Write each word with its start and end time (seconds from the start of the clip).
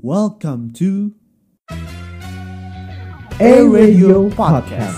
Welcome 0.00 0.72
to 0.80 1.12
A 3.36 3.60
Radio 3.68 4.32
Podcast. 4.32 4.96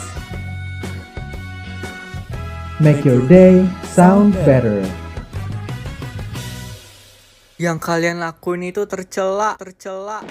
Make 2.78 3.02
your 3.02 3.18
day 3.26 3.66
sound 3.82 4.38
better. 4.46 4.86
Yang 7.58 7.78
kalian 7.82 8.22
lakuin 8.22 8.70
itu 8.70 8.86
tercela, 8.86 9.58
tercela. 9.58 10.22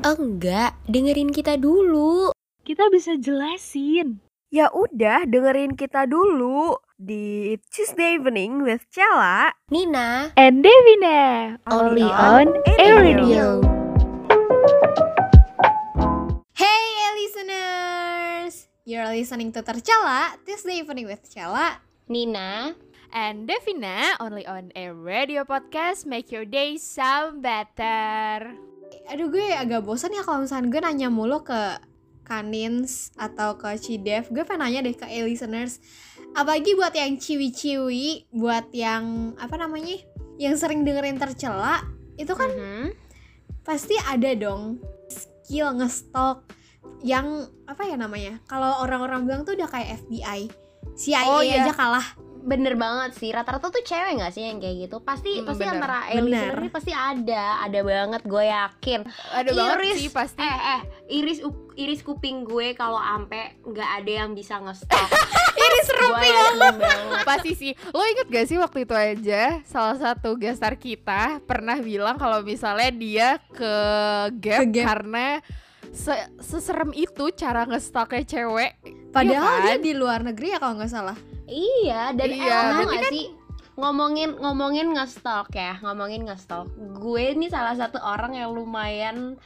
Enggak, 0.00 0.72
dengerin 0.88 1.28
kita 1.28 1.60
dulu. 1.60 2.32
Kita 2.64 2.88
bisa 2.88 3.20
jelasin. 3.20 4.16
Ya 4.48 4.72
udah, 4.72 5.28
dengerin 5.28 5.76
kita 5.76 6.08
dulu 6.08 6.80
di 7.02 7.58
Tuesday 7.74 8.14
Evening 8.14 8.62
with 8.62 8.86
Cella. 8.94 9.50
Nina, 9.74 10.30
And 10.38 10.62
Devina, 10.62 11.58
only 11.66 12.06
on 12.06 12.46
Air 12.78 13.02
Radio. 13.02 13.58
Hey 16.54 16.86
listeners, 17.18 18.70
you're 18.86 19.10
listening 19.10 19.50
to 19.50 19.66
Tercela 19.66 20.38
Tuesday 20.46 20.78
Evening 20.78 21.10
with 21.10 21.26
Cella. 21.26 21.82
Nina, 22.06 22.78
And 23.10 23.50
Devina, 23.50 24.14
only 24.22 24.46
on 24.46 24.70
Air 24.78 24.94
Radio 24.94 25.42
Podcast. 25.42 26.06
Make 26.06 26.30
your 26.30 26.46
day 26.46 26.78
sound 26.78 27.42
better. 27.42 28.54
Aduh 29.10 29.26
gue 29.26 29.50
agak 29.50 29.82
bosan 29.82 30.14
ya 30.14 30.22
kalau 30.22 30.46
misalnya 30.46 30.70
gue 30.70 30.80
nanya 30.86 31.08
mulu 31.10 31.42
ke 31.42 31.82
Kanins 32.22 33.10
atau 33.18 33.58
ke 33.58 33.74
Cidev. 33.76 34.30
Gue 34.30 34.46
pengen 34.46 34.62
nanya 34.62 34.86
deh 34.86 34.94
ke 34.94 35.04
A 35.04 35.18
listeners. 35.26 35.82
Apalagi 36.32 36.72
buat 36.72 36.92
yang 36.92 37.16
ciwi-ciwi, 37.16 38.32
buat 38.32 38.72
yang 38.72 39.36
apa 39.36 39.54
namanya, 39.54 40.00
yang 40.36 40.56
sering 40.56 40.80
dengerin 40.80 41.16
Tercela, 41.16 41.84
itu 42.14 42.32
kan 42.32 42.48
Mhm. 42.48 42.86
pasti 43.60 43.94
ada 44.00 44.32
dong 44.32 44.80
skill 45.06 45.76
ngestok 45.76 46.48
yang 47.00 47.26
apa 47.64 47.84
ya 47.84 47.94
namanya? 47.94 48.40
Kalau 48.44 48.80
orang-orang 48.80 49.22
bilang 49.22 49.42
tuh 49.42 49.54
udah 49.54 49.68
kayak 49.68 50.00
FBI. 50.00 50.48
CIA 50.94 51.24
Oh, 51.26 51.40
iya. 51.40 51.62
aja 51.62 51.72
kalah. 51.72 52.06
bener 52.42 52.74
banget 52.74 53.14
sih. 53.14 53.30
Rata-rata 53.30 53.70
tuh 53.70 53.86
cewek 53.86 54.18
nggak 54.18 54.34
sih 54.34 54.42
yang 54.42 54.58
kayak 54.58 54.90
gitu? 54.90 54.98
Pasti 54.98 55.38
Hmm, 55.38 55.46
pasti 55.46 55.62
bener. 55.62 55.78
antara 55.78 56.10
listener 56.10 56.58
ini 56.58 56.70
pasti 56.70 56.90
ada, 56.90 57.62
ada 57.62 57.80
banget 57.80 58.22
gue 58.26 58.44
yakin. 58.44 59.00
Ada 59.30 59.50
banget 59.54 59.76
Iris, 59.78 59.94
sih 59.94 60.10
pasti. 60.10 60.42
Eh 60.42 60.50
eh, 60.74 60.80
iris 61.14 61.38
iris 61.78 62.02
kuping 62.02 62.42
gue 62.42 62.74
kalau 62.74 62.98
ampe 62.98 63.38
nggak 63.62 63.90
ada 63.94 64.12
yang 64.26 64.34
bisa 64.34 64.58
nge-stop. 64.58 65.06
Yakin 65.84 66.56
banget. 66.58 67.24
Pasti 67.24 67.50
sih. 67.52 67.72
Lo 67.88 68.02
inget 68.02 68.26
gak 68.26 68.46
sih 68.46 68.56
waktu 68.56 68.78
itu 68.82 68.94
aja 68.94 69.42
salah 69.62 69.96
satu 69.96 70.34
gestar 70.34 70.74
kita 70.74 71.42
pernah 71.42 71.76
bilang 71.76 72.16
kalau 72.16 72.40
misalnya 72.40 72.90
dia 72.90 73.28
ke 73.48 73.74
gap, 74.36 74.60
Ke 74.60 74.66
Gap. 74.68 74.84
karena 74.86 75.26
se- 75.88 76.30
seserem 76.38 76.90
itu 76.92 77.30
cara 77.32 77.64
ngestoknya 77.64 78.22
cewek. 78.22 78.72
Padahal 79.10 79.36
Iya 79.58 79.62
dia 79.62 79.76
kan? 79.76 79.80
di 79.80 79.92
luar 79.92 80.20
negeri 80.22 80.48
ya 80.50 80.58
kalau 80.58 80.74
nggak 80.76 80.88
salah. 80.88 81.16
Iya, 81.44 82.16
dan 82.16 82.28
Iya, 82.32 82.58
eh, 82.80 82.86
gak 82.88 83.04
sih 83.10 83.26
ngomongin 83.72 84.36
ngomongin 84.36 84.92
nge-stalk 84.92 85.52
ya, 85.52 85.76
ngomongin 85.80 86.24
nge-stalk. 86.24 86.68
Gue 86.96 87.32
ini 87.32 87.48
salah 87.48 87.72
satu 87.72 87.96
orang 87.98 88.32
yang 88.34 88.52
lumayan 88.52 89.36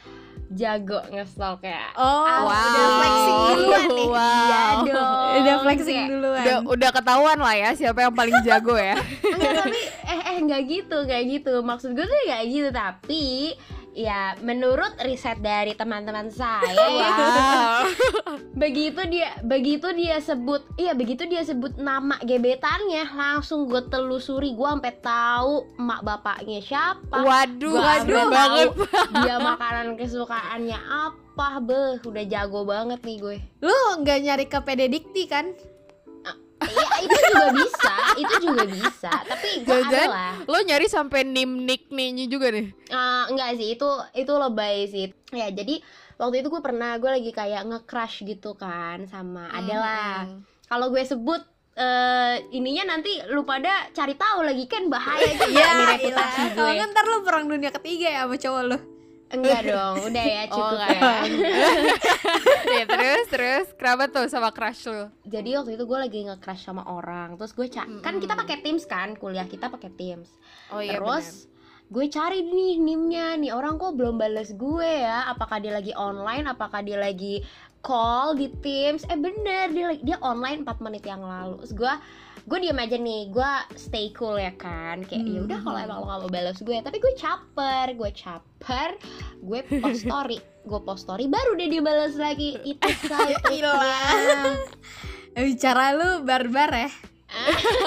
jago 0.48 1.02
nge-stalk 1.10 1.58
ya. 1.60 1.90
Oh, 1.94 2.46
Wow. 2.46 2.46
udah 2.46 2.86
flexing 2.94 3.38
duluan 3.50 3.86
nih. 3.88 4.06
Wow. 4.06 4.20
Iya 4.46 4.62
dong. 4.86 5.30
Udah 5.36 5.56
flexing 5.60 5.98
Kayak, 5.98 6.10
duluan. 6.12 6.42
Udah 6.42 6.56
udah 6.70 6.90
ketahuan 6.94 7.38
lah 7.42 7.54
ya 7.54 7.70
siapa 7.72 7.98
yang 8.00 8.14
paling 8.14 8.36
jago 8.42 8.74
ya. 8.74 8.94
Enggak 9.22 9.52
tapi 9.58 9.80
eh 10.06 10.20
eh 10.22 10.36
nggak 10.40 10.62
gitu, 10.64 10.96
nggak 11.02 11.22
gitu. 11.26 11.54
Maksud 11.60 11.90
gue 11.92 12.04
tuh 12.04 12.18
nggak 12.28 12.42
gitu, 12.46 12.68
tapi 12.70 13.24
ya 13.96 14.36
menurut 14.44 14.92
riset 15.00 15.40
dari 15.40 15.72
teman-teman 15.72 16.28
saya 16.28 16.68
ya, 16.68 17.12
begitu 18.52 19.00
dia 19.08 19.40
begitu 19.40 19.88
dia 19.96 20.20
sebut 20.20 20.60
iya 20.76 20.92
begitu 20.92 21.24
dia 21.24 21.40
sebut 21.40 21.80
nama 21.80 22.20
gebetannya 22.20 23.08
langsung 23.16 23.64
gue 23.64 23.80
telusuri. 23.88 24.52
Gue 24.52 24.68
sampai 24.68 24.94
tahu 25.00 25.64
emak 25.80 26.00
bapaknya 26.04 26.60
siapa. 26.60 27.24
Waduh, 27.24 27.72
Gua 27.72 27.80
waduh 27.80 28.26
banget. 28.28 28.68
dia 29.24 29.36
makanan 29.40 29.96
kesukaannya 29.96 30.76
apa 30.76 31.48
beh. 31.64 32.04
Udah 32.04 32.24
jago 32.28 32.68
banget 32.68 33.00
nih 33.00 33.16
gue. 33.16 33.36
Lu 33.64 34.04
nggak 34.04 34.18
nyari 34.20 34.44
ke 34.44 34.58
PD 34.60 34.92
Dikti 34.92 35.24
kan? 35.24 35.56
Iya 36.76 36.96
itu 37.00 37.16
juga 37.22 37.46
bisa 37.54 37.94
itu 38.14 38.34
juga 38.40 38.62
bisa 38.64 39.10
tapi 39.24 39.48
gue 39.62 39.76
ada 39.82 40.02
lah 40.06 40.32
lo 40.42 40.58
nyari 40.60 40.86
sampai 40.86 41.20
nim 41.22 41.62
nickname-nya 41.62 42.26
juga 42.26 42.48
nih. 42.50 42.68
Eh, 42.86 43.24
enggak 43.28 43.50
sih 43.56 43.68
itu 43.72 43.88
itu 44.14 44.32
lebay 44.32 44.76
sih 44.84 45.04
ya 45.30 45.48
jadi 45.48 45.80
waktu 46.16 46.40
itu 46.40 46.48
gue 46.48 46.60
pernah 46.60 46.96
gue 46.96 47.10
lagi 47.10 47.30
kayak 47.30 47.64
nge-crush 47.64 48.22
gitu 48.22 48.54
kan 48.54 49.04
sama 49.04 49.48
adalah 49.50 50.24
Hmm. 50.24 50.40
kalau 50.66 50.88
gue 50.88 51.02
sebut 51.02 51.40
eh 51.74 52.40
ininya 52.50 52.88
nanti 52.90 53.20
lu 53.26 53.44
pada 53.44 53.68
cari 53.90 54.16
tahu 54.16 54.40
lagi 54.42 54.64
kan 54.64 54.88
bahaya 54.88 55.28
juga 55.28 55.44
Iya, 55.52 55.66
nih 55.70 55.86
reputasi. 55.90 56.40
Kalau 56.50 56.64
gue 56.64 56.72
nggak 56.74 56.88
ntar 56.88 57.04
lu 57.04 57.18
perang 57.20 57.44
dunia 57.46 57.68
ketiga 57.70 58.08
ya 58.10 58.20
sama 58.22 58.36
cowok 58.38 58.62
lu. 58.64 58.78
Enggak 59.28 59.60
dong 59.64 59.94
udah 60.04 60.24
ya 60.24 60.42
Oh, 60.44 60.50
cukup 60.52 60.70
enggak. 60.72 60.90
ya. 60.92 61.10
Ya 62.68 62.84
terus 62.86 63.24
terus 63.28 63.66
kenapa 63.72 64.06
tuh 64.06 64.26
sama 64.26 64.50
crush 64.50 64.86
lo? 64.86 65.10
jadi 65.24 65.56
waktu 65.56 65.74
itu 65.74 65.84
gue 65.84 65.98
lagi 65.98 66.18
nge-crush 66.24 66.62
sama 66.64 66.82
orang 66.84 67.34
terus 67.34 67.50
gue 67.50 67.66
ca- 67.66 67.88
kan 68.00 68.16
kita 68.16 68.34
pakai 68.34 68.60
Teams 68.60 68.84
kan 68.84 69.14
kuliah 69.14 69.44
kita 69.44 69.66
pakai 69.66 69.90
Teams. 69.92 70.30
Oh 70.68 70.78
terus 70.78 71.46
gue 71.86 72.06
cari 72.08 72.42
nih 72.42 72.74
nimnya. 72.76 73.34
Nih 73.36 73.50
orang 73.50 73.76
kok 73.76 73.94
belum 73.94 74.14
balas 74.16 74.50
gue 74.52 74.82
ya. 75.00 75.26
Apakah 75.28 75.58
dia 75.58 75.70
lagi 75.70 75.90
online 75.92 76.42
apakah 76.44 76.82
dia 76.82 76.96
lagi 76.96 77.46
call 77.80 78.36
di 78.36 78.48
Teams 78.60 79.02
eh 79.08 79.18
bener 79.18 79.72
dia 79.72 79.86
dia 80.00 80.16
online 80.20 80.62
4 80.64 80.84
menit 80.84 81.04
yang 81.04 81.20
lalu 81.20 81.60
terus 81.62 81.74
gue 81.76 81.94
gue 82.46 82.58
diam 82.62 82.78
aja 82.78 82.94
nih 82.94 83.26
gue 83.34 83.52
stay 83.74 84.14
cool 84.14 84.38
ya 84.38 84.54
kan 84.54 85.02
kayak 85.02 85.26
ya 85.26 85.42
udah 85.42 85.58
kalau 85.66 85.78
emang 85.82 85.98
lo 85.98 86.06
gak 86.06 86.20
mau 86.22 86.30
balas 86.30 86.58
gue 86.62 86.78
tapi 86.78 87.02
gue 87.02 87.12
caper 87.18 87.86
gue 87.98 88.10
caper 88.14 88.90
gue 89.42 89.60
post 89.82 90.06
story 90.06 90.38
gue 90.62 90.80
post 90.82 91.02
story 91.06 91.26
baru 91.26 91.58
dia 91.58 91.68
dibalas 91.70 92.14
lagi 92.14 92.58
itu 92.62 92.86
saya. 93.10 93.38
Bicara 95.36 95.92
lu 95.92 96.24
barbar 96.24 96.70
ya. 96.72 96.90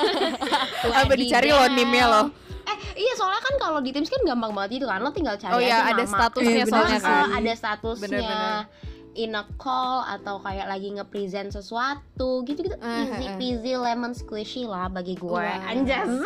Apa 1.02 1.14
dicari 1.18 1.50
lo 1.50 1.66
nimnya 1.74 2.06
lo? 2.06 2.22
Eh 2.70 2.78
iya 3.02 3.14
soalnya 3.18 3.42
kan 3.42 3.56
kalau 3.58 3.80
di 3.82 3.90
Teams 3.90 4.08
kan 4.08 4.22
gampang 4.22 4.54
banget 4.54 4.80
itu 4.80 4.86
kan 4.86 5.02
lo 5.02 5.10
tinggal 5.10 5.34
cari 5.36 5.58
Oh 5.58 5.60
iya 5.60 5.82
aja 5.82 5.98
ada 5.98 6.04
nama. 6.06 6.14
statusnya 6.14 6.52
Iya, 6.54 6.66
bener 6.68 6.74
soalnya 6.78 7.00
kan. 7.02 7.10
Eh, 7.10 7.28
ada 7.42 7.54
statusnya 7.58 8.04
Bener-bener. 8.06 8.64
In 9.12 9.32
a 9.32 9.44
call 9.56 10.02
atau 10.02 10.38
kayak 10.38 10.66
lagi 10.66 10.92
nge-present 10.92 11.50
sesuatu 11.50 12.42
gitu-gitu 12.44 12.76
Eh, 12.76 12.88
easy 13.04 13.26
eh. 13.26 13.36
peasy 13.36 13.74
lemon 13.74 14.12
squishy 14.12 14.64
lah 14.64 14.88
bagi 14.88 15.14
gue 15.14 15.30
Wah. 15.30 15.66
anjas 15.66 16.08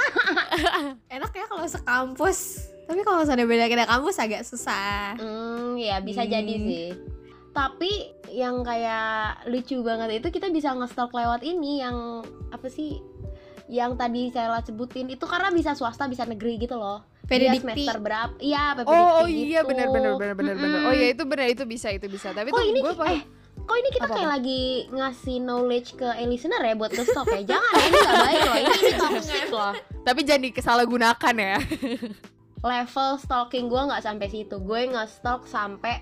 Enak 1.09 1.31
ya 1.31 1.45
kalau 1.45 1.63
sekampus. 1.63 2.39
Tapi 2.83 2.99
kalau 3.01 3.23
misalnya 3.23 3.45
beda 3.45 3.65
beda 3.65 3.85
kampus 3.85 4.15
agak 4.17 4.41
susah. 4.41 5.15
hmm 5.15 5.75
ya 5.75 5.99
bisa 5.99 6.21
Hmm. 6.21 6.31
jadi 6.31 6.55
sih 6.57 6.87
tapi 7.51 8.09
yang 8.27 8.65
kayak 8.65 9.45
lucu 9.45 9.77
banget 9.79 10.17
itu 10.17 10.33
kita 10.33 10.49
bisa 10.49 10.73
nge-stalk 10.73 11.13
lewat 11.13 11.45
ini 11.45 11.79
yang 11.79 12.21
apa 12.49 12.65
sih 12.65 12.97
yang 13.65 13.93
tadi 13.93 14.27
saya 14.27 14.57
sebutin 14.59 15.05
itu 15.07 15.21
karena 15.23 15.47
bisa 15.47 15.71
swasta 15.71 16.09
bisa 16.09 16.25
negeri 16.25 16.57
gitu 16.57 16.73
loh 16.73 17.05
PD 17.33 17.41
Dia 17.41 17.51
Dikti. 17.51 17.65
semester 17.65 17.97
berapa 17.97 18.33
iya 18.37 18.63
Oh, 18.83 19.09
oh 19.19 19.27
iya 19.27 19.59
gitu. 19.59 19.69
benar 19.69 19.87
benar 19.89 20.11
benar 20.13 20.33
benar 20.33 20.55
benar. 20.55 20.77
Mm-mm. 20.77 20.87
Oh 20.87 20.93
iya 20.93 21.07
itu 21.09 21.23
benar 21.25 21.45
itu 21.47 21.63
bisa 21.65 21.89
itu 21.89 22.05
bisa. 22.05 22.29
Tapi 22.29 22.49
Kok 22.49 22.55
tuh 22.55 22.63
ini 22.63 22.79
gue 22.79 22.93
eh, 23.09 23.21
Kok 23.63 23.75
ini 23.75 23.89
kita 23.89 24.03
Apa-apa? 24.03 24.15
kayak 24.17 24.29
lagi 24.29 24.61
ngasih 24.91 25.37
knowledge 25.39 25.89
ke 25.95 26.09
e 26.13 26.23
listener 26.25 26.61
ya 26.61 26.75
buat 26.75 26.91
nge-stalk 26.91 27.27
ya? 27.31 27.41
Jangan 27.47 27.73
ya, 27.73 27.81
ini 27.81 27.97
gak 27.97 28.15
baik 28.19 28.39
loh, 28.39 28.55
ini, 28.55 28.73
ini 28.75 28.91
toxic 29.01 29.45
loh 29.49 29.73
tapi 30.03 30.19
jangan 30.21 30.41
disalahgunakan 30.45 31.33
ya. 31.33 31.55
Level 32.59 33.09
stalking 33.17 33.67
gue 33.67 33.81
gak 33.87 33.99
sampai 34.01 34.27
situ 34.27 34.55
Gue 34.57 34.87
nge-stalk 34.87 35.43
sampai 35.45 35.99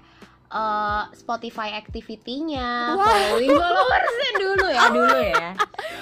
eh, 0.52 1.04
Spotify 1.14 1.74
activity-nya 1.74 2.70
Following 2.94 3.50
followersnya 3.50 4.32
dulu 4.38 4.68
ya, 4.68 4.84
dulu 4.98 5.18
ya 5.18 5.50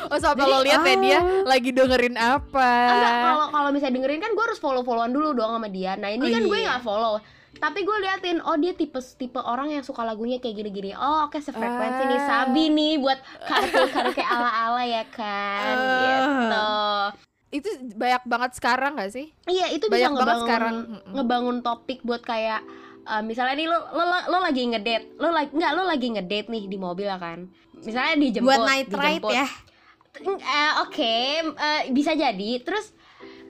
Oh 0.09 0.17
sampai 0.17 0.43
lo 0.43 0.59
lihat 0.59 0.81
ya 0.81 0.95
dia 0.97 1.19
lagi 1.43 1.69
dengerin 1.69 2.17
apa. 2.17 2.71
Enggak, 2.89 3.13
kalau 3.21 3.45
kalau 3.51 3.69
misalnya 3.69 3.95
dengerin 3.95 4.19
kan 4.19 4.31
gue 4.31 4.43
harus 4.43 4.57
follow-followan 4.57 5.09
dulu 5.09 5.33
dong 5.33 5.53
sama 5.53 5.69
dia 5.69 5.93
Nah 5.93 6.09
ini 6.09 6.19
Oh, 6.19 6.31
kan 6.31 6.43
gue 6.43 6.59
iya. 6.59 6.69
gak 6.71 6.81
follow 6.81 7.15
tapi 7.51 7.81
gue 7.81 7.97
liatin 7.99 8.39
oh 8.39 8.55
dia 8.55 8.71
tipe 8.71 8.95
tipe 9.17 9.35
orang 9.35 9.69
yang 9.69 9.81
suka 9.81 10.01
lagunya 10.01 10.37
kayak 10.37 10.53
gini-gini 10.55 10.93
oh 10.93 11.25
oke 11.25 11.35
sefrekuensi 11.35 12.03
nih 12.05 12.19
Ah. 12.19 12.25
sabi 12.45 12.69
nih 12.69 12.93
buat 12.95 13.19
karaoke 13.41 14.13
kayak 14.13 14.31
ala-ala 14.37 14.83
ya 14.83 15.03
kan 15.09 15.75
Ah. 15.75 15.81
gitu 15.81 16.69
Itu 17.51 17.69
banyak 17.91 18.23
banget 18.23 18.51
sekarang 18.53 18.93
gak 18.95 19.09
sih? 19.09 19.33
Iya 19.43 19.73
itu 19.73 19.89
bisa 19.89 20.07
Banyak 20.07 20.11
banget 20.13 20.21
ngebangun 20.29 20.45
sekarang. 20.45 20.75
Ngebangun 21.11 21.57
topik 21.59 21.99
buat 22.01 22.21
kayak 22.21 22.61
eh, 23.09 23.21
misalnya 23.21 23.55
nih 23.57 23.67
lo 23.67 23.77
lo 23.91 24.03
lo 24.29 24.37
lagi 24.39 24.61
ngedate 24.65 25.17
lo 25.17 25.29
lagi 25.29 25.49
nggak 25.51 25.71
lo 25.73 25.83
lagi 25.83 26.07
ngedate 26.13 26.47
nih 26.47 26.63
di 26.65 26.77
mobil 26.77 27.05
ya 27.05 27.17
kan 27.17 27.49
misalnya 27.79 28.15
dijemput 28.15 28.47
Buat 28.47 28.59
night 28.63 28.87
ride 28.89 29.01
dijemput. 29.17 29.33
ya. 29.33 29.47
Eh, 30.19 30.71
oke 30.83 31.13
eh, 31.55 31.81
bisa 31.89 32.11
jadi 32.11 32.49
terus 32.59 32.91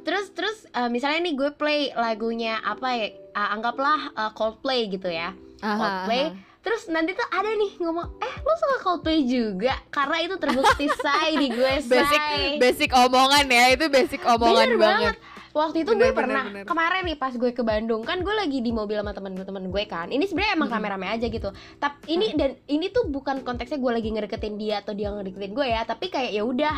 terus 0.02 0.30
terus 0.32 0.58
eh, 0.70 0.88
misalnya 0.88 1.20
nih 1.24 1.34
gue 1.34 1.50
play 1.54 1.90
lagunya 1.92 2.62
apa 2.62 2.88
ya 2.94 3.08
ah, 3.34 3.54
anggaplah 3.54 4.14
ah, 4.14 4.32
Coldplay 4.32 4.86
gitu 4.88 5.10
ya 5.10 5.34
Aha, 5.60 5.76
Coldplay 5.76 6.24
aha. 6.30 6.48
Terus 6.60 6.92
nanti 6.92 7.16
tuh 7.16 7.24
ada 7.32 7.56
nih 7.56 7.72
ngomong 7.80 8.20
Eh 8.20 8.34
lu 8.44 8.54
suka 8.60 8.78
Coldplay 8.84 9.24
juga 9.24 9.80
Karena 9.88 10.20
itu 10.20 10.36
terbukti 10.36 10.92
say 10.92 11.40
di 11.40 11.48
gue 11.50 11.74
say 11.88 11.96
basic 12.04 12.22
basic 12.60 12.90
omongan 12.92 13.48
ya 13.48 13.66
itu 13.74 13.86
basic 13.88 14.22
omongan 14.28 14.68
Bener 14.68 14.78
banget. 14.78 15.16
Waktu 15.50 15.78
itu 15.80 15.92
Bener, 15.92 16.00
gue 16.00 16.10
bener, 16.12 16.20
pernah. 16.22 16.44
bener. 16.46 16.64
Kemarin 16.64 17.02
nih 17.04 17.16
pas 17.16 17.32
gue 17.32 17.50
ke 17.50 17.60
Bandung 17.60 18.02
Kan 18.02 18.20
gue 18.20 18.32
lagi 18.32 18.60
di 18.60 18.70
mobil 18.70 18.96
sama 18.96 19.12
temen-temen 19.12 19.66
gue 19.66 19.84
kan. 19.84 20.08
Ini 20.08 20.22
sebenarnya 20.22 20.54
emang 20.54 20.70
rame-rame 20.70 21.08
aja 21.08 21.26
gitu. 21.26 21.50
Tapi 21.76 21.98
ini 22.08 22.34
dan 22.34 22.54
ini 22.66 22.88
tuh 22.88 23.06
bukan 23.06 23.42
konteksnya 23.42 23.76
gue 23.76 23.92
lagi 23.92 24.10
ngedeketin 24.10 24.56
dia 24.56 24.80
Atau 24.80 24.94
dia 24.94 25.10
ngedeketin 25.10 25.52
gue 25.52 25.66
ya 25.66 25.82
Tapi 25.84 26.06
kayak 26.08 26.32
ya 26.32 26.44
udah 26.44 26.76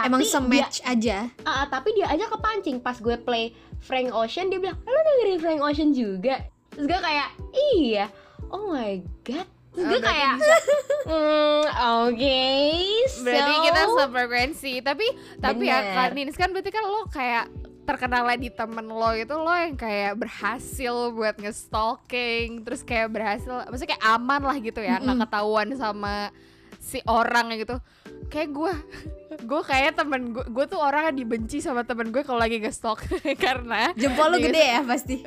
Emang 0.00 0.20
dia- 0.20 0.30
sematch 0.30 0.82
aja. 0.82 1.30
Ah, 1.42 1.66
tapi 1.66 1.92
dia 1.92 2.06
aja 2.06 2.26
kepancing 2.26 2.78
pas 2.78 2.96
gue 2.96 3.14
play 3.16 3.50
Frank 3.78 4.10
Ocean 4.10 4.46
dia 4.46 4.58
bilang 4.58 4.78
lo 4.80 4.98
dengerin 4.98 5.38
Frank 5.38 5.60
Ocean 5.60 5.90
juga? 5.90 6.42
Terus 6.70 6.86
gue 6.86 6.98
kayak 6.98 7.28
iya. 7.74 8.06
Oh 8.48 8.68
my 8.68 8.98
god. 9.22 9.46
Terus 9.68 9.78
Oh, 9.78 9.84
gue 9.84 10.00
berarti 10.00 10.10
kayak 10.10 10.34
hmm, 11.08 11.62
oke 12.02 12.40
Berarti 13.20 13.52
so- 13.52 13.62
kita 13.62 13.80
sefrekuensi. 13.92 14.72
Tapi 14.80 15.06
tapi 15.38 15.62
ya 15.64 15.78
kan 15.94 16.10
Nins 16.12 16.34
kan 16.34 16.50
berarti 16.50 16.70
kan 16.70 16.82
lo 16.82 17.06
kayak 17.06 17.46
terkenalnya 17.88 18.36
di 18.36 18.52
temen 18.52 18.84
lo 18.84 19.16
itu 19.16 19.32
lo 19.32 19.48
yang 19.48 19.72
kayak 19.72 20.20
berhasil 20.20 21.08
buat 21.16 21.40
nge-stalking 21.40 22.60
terus 22.60 22.84
kayak 22.84 23.08
berhasil 23.08 23.64
maksudnya 23.64 23.96
kayak 23.96 24.04
aman 24.04 24.42
lah 24.44 24.56
gitu 24.60 24.84
ya 24.84 25.00
nggak 25.00 25.16
Mm-mm. 25.16 25.24
ketahuan 25.24 25.68
sama 25.72 26.28
si 26.76 27.00
orang 27.08 27.56
gitu 27.56 27.80
kayak 28.28 28.50
gue 28.52 28.72
gue 29.38 29.62
kayak 29.62 29.92
temen 29.94 30.34
gue 30.34 30.44
gue 30.50 30.64
tuh 30.66 30.80
orang 30.80 31.12
yang 31.12 31.16
dibenci 31.24 31.60
sama 31.60 31.84
temen 31.84 32.10
gue 32.10 32.24
kalau 32.24 32.40
lagi 32.40 32.58
nge-stalk. 32.58 33.04
Karena 33.44 33.92
Jempol 33.94 34.34
lu 34.34 34.38
gede 34.40 34.60
ya 34.60 34.80
pasti. 34.82 35.20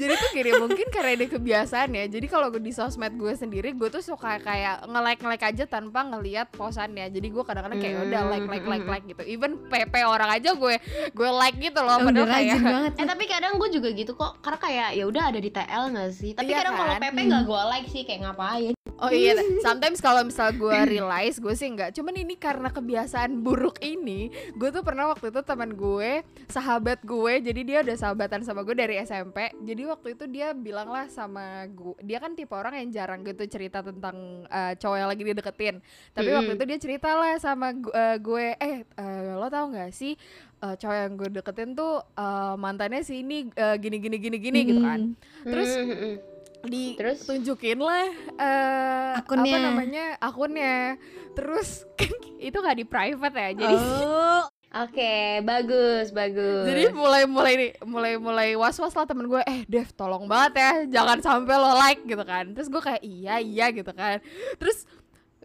jadi 0.00 0.12
tuh 0.18 0.28
gini 0.34 0.50
mungkin 0.56 0.86
karena 0.92 1.14
ada 1.14 1.26
kebiasaan 1.30 1.88
ya. 1.94 2.04
Jadi 2.10 2.26
kalau 2.26 2.52
di 2.52 2.72
sosmed 2.72 3.16
gue 3.16 3.32
sendiri 3.32 3.72
gue 3.72 3.88
tuh 3.88 4.02
suka 4.02 4.40
kayak 4.40 4.88
nge-like 4.88 5.20
nge-like 5.22 5.46
aja 5.46 5.64
tanpa 5.64 6.04
ngelihat 6.04 6.50
posannya 6.52 7.08
jadi 7.08 7.28
gue 7.32 7.44
kadang-kadang 7.44 7.80
kayak 7.80 7.96
udah 8.08 8.22
like 8.28 8.46
like 8.48 8.66
like 8.66 8.86
like 8.88 9.04
gitu. 9.06 9.22
Even 9.24 9.68
pp 9.68 9.94
orang 10.04 10.30
aja 10.32 10.52
gue 10.52 10.74
gue 11.12 11.30
like 11.38 11.58
gitu 11.60 11.80
loh 11.80 11.96
Oh, 11.96 12.04
padahal 12.04 12.28
rajin 12.28 12.44
kayak 12.44 12.60
banget. 12.60 12.92
eh 13.00 13.06
tapi 13.08 13.24
kadang 13.24 13.52
gue 13.56 13.68
juga 13.72 13.88
gitu 13.94 14.12
kok. 14.12 14.36
Karena 14.44 14.58
kayak 14.60 14.88
ya 15.00 15.04
udah 15.08 15.22
ada 15.32 15.40
di 15.40 15.48
TL 15.48 15.84
nggak 15.96 16.10
sih? 16.12 16.30
Tapi 16.36 16.50
Iya 16.50 16.56
kadang 16.60 16.74
kalau 16.76 16.92
kan? 16.92 17.00
PP 17.00 17.18
nggak 17.24 17.42
gue 17.48 17.62
like 17.72 17.88
sih 17.88 18.02
kayak 18.04 18.20
ngapain 18.26 18.75
Oh 18.96 19.12
iya, 19.12 19.36
sometimes 19.60 20.00
kalau 20.00 20.24
misal 20.24 20.56
gue 20.56 20.72
realize 20.88 21.36
gue 21.36 21.52
sih 21.52 21.68
nggak. 21.68 21.92
Cuman 21.92 22.16
ini 22.16 22.32
karena 22.40 22.72
kebiasaan 22.72 23.44
buruk 23.44 23.76
ini, 23.84 24.32
gue 24.56 24.68
tuh 24.72 24.80
pernah 24.80 25.12
waktu 25.12 25.28
itu 25.28 25.44
teman 25.44 25.76
gue, 25.76 26.24
sahabat 26.48 27.04
gue, 27.04 27.32
jadi 27.44 27.60
dia 27.60 27.78
udah 27.84 27.92
sahabatan 27.92 28.40
sama 28.40 28.64
gue 28.64 28.72
dari 28.72 28.96
SMP. 28.96 29.52
Jadi 29.60 29.84
waktu 29.84 30.16
itu 30.16 30.24
dia 30.32 30.56
bilang 30.56 30.88
lah 30.88 31.12
sama 31.12 31.68
gue, 31.68 31.92
dia 32.00 32.16
kan 32.24 32.32
tipe 32.32 32.56
orang 32.56 32.72
yang 32.80 32.88
jarang 32.88 33.20
gitu 33.20 33.44
cerita 33.44 33.84
tentang 33.84 34.48
eh, 34.48 34.72
cowok 34.80 34.96
yang 34.96 35.08
lagi 35.12 35.22
dideketin. 35.28 35.76
Tapi 36.16 36.28
waktu 36.32 36.50
Mm-mm. 36.50 36.56
itu 36.56 36.64
dia 36.64 36.78
cerita 36.80 37.12
lah 37.20 37.36
sama 37.36 37.76
gu- 37.76 37.92
eh, 37.92 38.16
gue, 38.16 38.46
eh 38.56 38.76
eh, 38.80 39.32
lo 39.36 39.52
tau 39.52 39.68
nggak 39.68 39.92
sih 39.92 40.16
eh, 40.64 40.74
cowok 40.80 40.96
yang 40.96 41.12
gue 41.20 41.28
deketin 41.36 41.76
tuh 41.76 42.00
eh, 42.16 42.54
mantannya 42.56 43.04
si 43.04 43.20
ini 43.20 43.52
eh, 43.52 43.76
gini 43.76 44.00
gini 44.00 44.16
gini 44.16 44.36
gini 44.40 44.60
gitu 44.72 44.80
kan. 44.80 45.04
Terus 45.52 45.84
Hmm, 45.84 45.92
hmm, 45.92 46.18
hmm. 46.64 46.96
Terus? 46.96 47.18
ditunjukin 47.26 47.78
lah 47.82 48.08
eh 48.40 49.20
Akunnya. 49.20 49.52
apa 49.52 49.58
namanya 49.60 50.04
akunnya 50.22 50.96
terus 51.36 51.84
kan 51.98 52.12
itu 52.40 52.56
nggak 52.56 52.78
di 52.80 52.86
private 52.88 53.36
ya 53.36 53.50
jadi 53.52 53.76
Oh, 53.76 54.44
oke 54.84 55.14
bagus 55.44 56.12
bagus 56.12 56.64
jadi 56.68 56.92
mulai 56.92 57.22
mulai 57.24 57.52
nih 57.56 57.70
mulai 57.84 58.12
mulai 58.16 58.48
was 58.56 58.76
was 58.76 58.92
lah 58.92 59.06
temen 59.08 59.28
gue 59.28 59.40
eh 59.44 59.64
Dev 59.68 59.88
tolong 59.96 60.28
banget 60.28 60.52
ya 60.60 60.72
jangan 61.00 61.18
sampai 61.22 61.54
lo 61.56 61.76
like 61.76 62.02
gitu 62.04 62.24
kan 62.24 62.52
terus 62.52 62.68
gue 62.68 62.82
kayak 62.82 63.02
iya 63.04 63.40
iya 63.40 63.66
gitu 63.72 63.92
kan 63.96 64.20
terus 64.60 64.84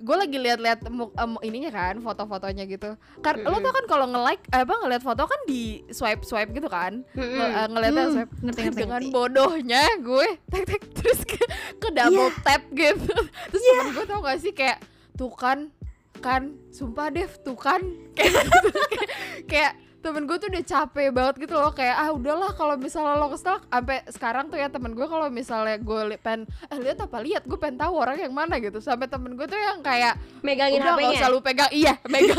gue 0.01 0.15
lagi 0.17 0.33
lihat-lihat 0.35 0.79
mu- 0.87 1.13
em, 1.13 1.31
ininya 1.41 1.69
kan 1.69 1.95
foto-fotonya 1.97 2.65
gitu. 2.65 2.93
Kan 3.19 3.37
lo 3.37 3.49
Mm-mm. 3.51 3.61
tau 3.61 3.73
kan 3.73 3.85
kalau 3.87 4.05
nge-like 4.07 4.43
eh, 4.47 4.59
apa 4.59 4.73
ngeliat 4.75 4.99
foto 4.99 5.23
kan 5.23 5.39
di 5.45 5.61
swipe 5.87 6.21
swipe 6.21 6.51
gitu 6.51 6.65
kan? 6.65 7.05
Hmm, 7.11 7.21
Nge- 7.31 7.51
hmm. 7.53 7.67
ngeliatnya 7.69 8.03
Hmm, 8.03 8.13
swipe 8.13 8.31
ngerti, 8.41 8.61
ngerti, 8.63 8.79
dengan 8.79 8.99
ngerti. 8.99 9.13
bodohnya 9.13 9.83
gue 9.97 10.27
tek 10.51 10.63
tek 10.65 10.81
terus 10.91 11.21
ke, 11.21 11.37
ke 11.77 11.89
double 11.91 12.33
tap 12.41 12.65
gitu. 12.71 13.13
Terus 13.47 13.61
temen 13.63 13.87
gue 13.91 14.05
tau 14.05 14.19
gak 14.19 14.37
sih 14.37 14.51
kayak 14.51 14.81
tuh 15.13 15.29
kan 15.29 15.69
kan 16.17 16.41
sumpah 16.69 17.09
Dev 17.09 17.31
tuh 17.39 17.55
kan. 17.55 17.81
Kayak 18.17 18.33
gitu 18.43 18.69
kayak, 18.87 19.09
kayak 19.47 19.73
temen 20.01 20.23
gue 20.23 20.33
tuh 20.35 20.47
udah 20.47 20.63
capek 20.63 21.07
banget 21.09 21.35
gitu 21.39 21.53
loh 21.53 21.69
kayak 21.69 21.93
ah 21.95 22.09
udahlah 22.09 22.51
kalau 22.51 22.73
misalnya 22.73 23.15
lo 23.15 23.29
kesel 23.29 23.61
sampai 23.63 24.01
sekarang 24.07 24.45
tuh 24.47 24.57
ya 24.57 24.67
temen 24.67 24.91
gue 24.91 25.05
kalau 25.05 25.29
misalnya 25.29 25.77
gue 25.77 26.01
li- 26.07 26.17
pengen 26.17 26.43
eh 26.65 26.77
lihat 26.77 26.97
apa 26.99 27.17
lihat 27.17 27.43
gue 27.43 27.55
pengen 27.55 27.77
tahu 27.77 27.93
orang 27.95 28.17
yang 28.17 28.31
mana 28.31 28.57
gitu 28.57 28.77
sampai 28.77 29.05
temen 29.05 29.33
gue 29.33 29.45
tuh 29.45 29.55
yang 29.55 29.79
kayak 29.79 30.13
megangin 30.41 30.79
udah 30.79 30.91
nggak 30.91 31.05
HP-nya 31.05 31.19
usah 31.19 31.29
lu 31.29 31.39
pegang 31.39 31.71
iya 31.71 31.93
HP-nya. 32.01 32.35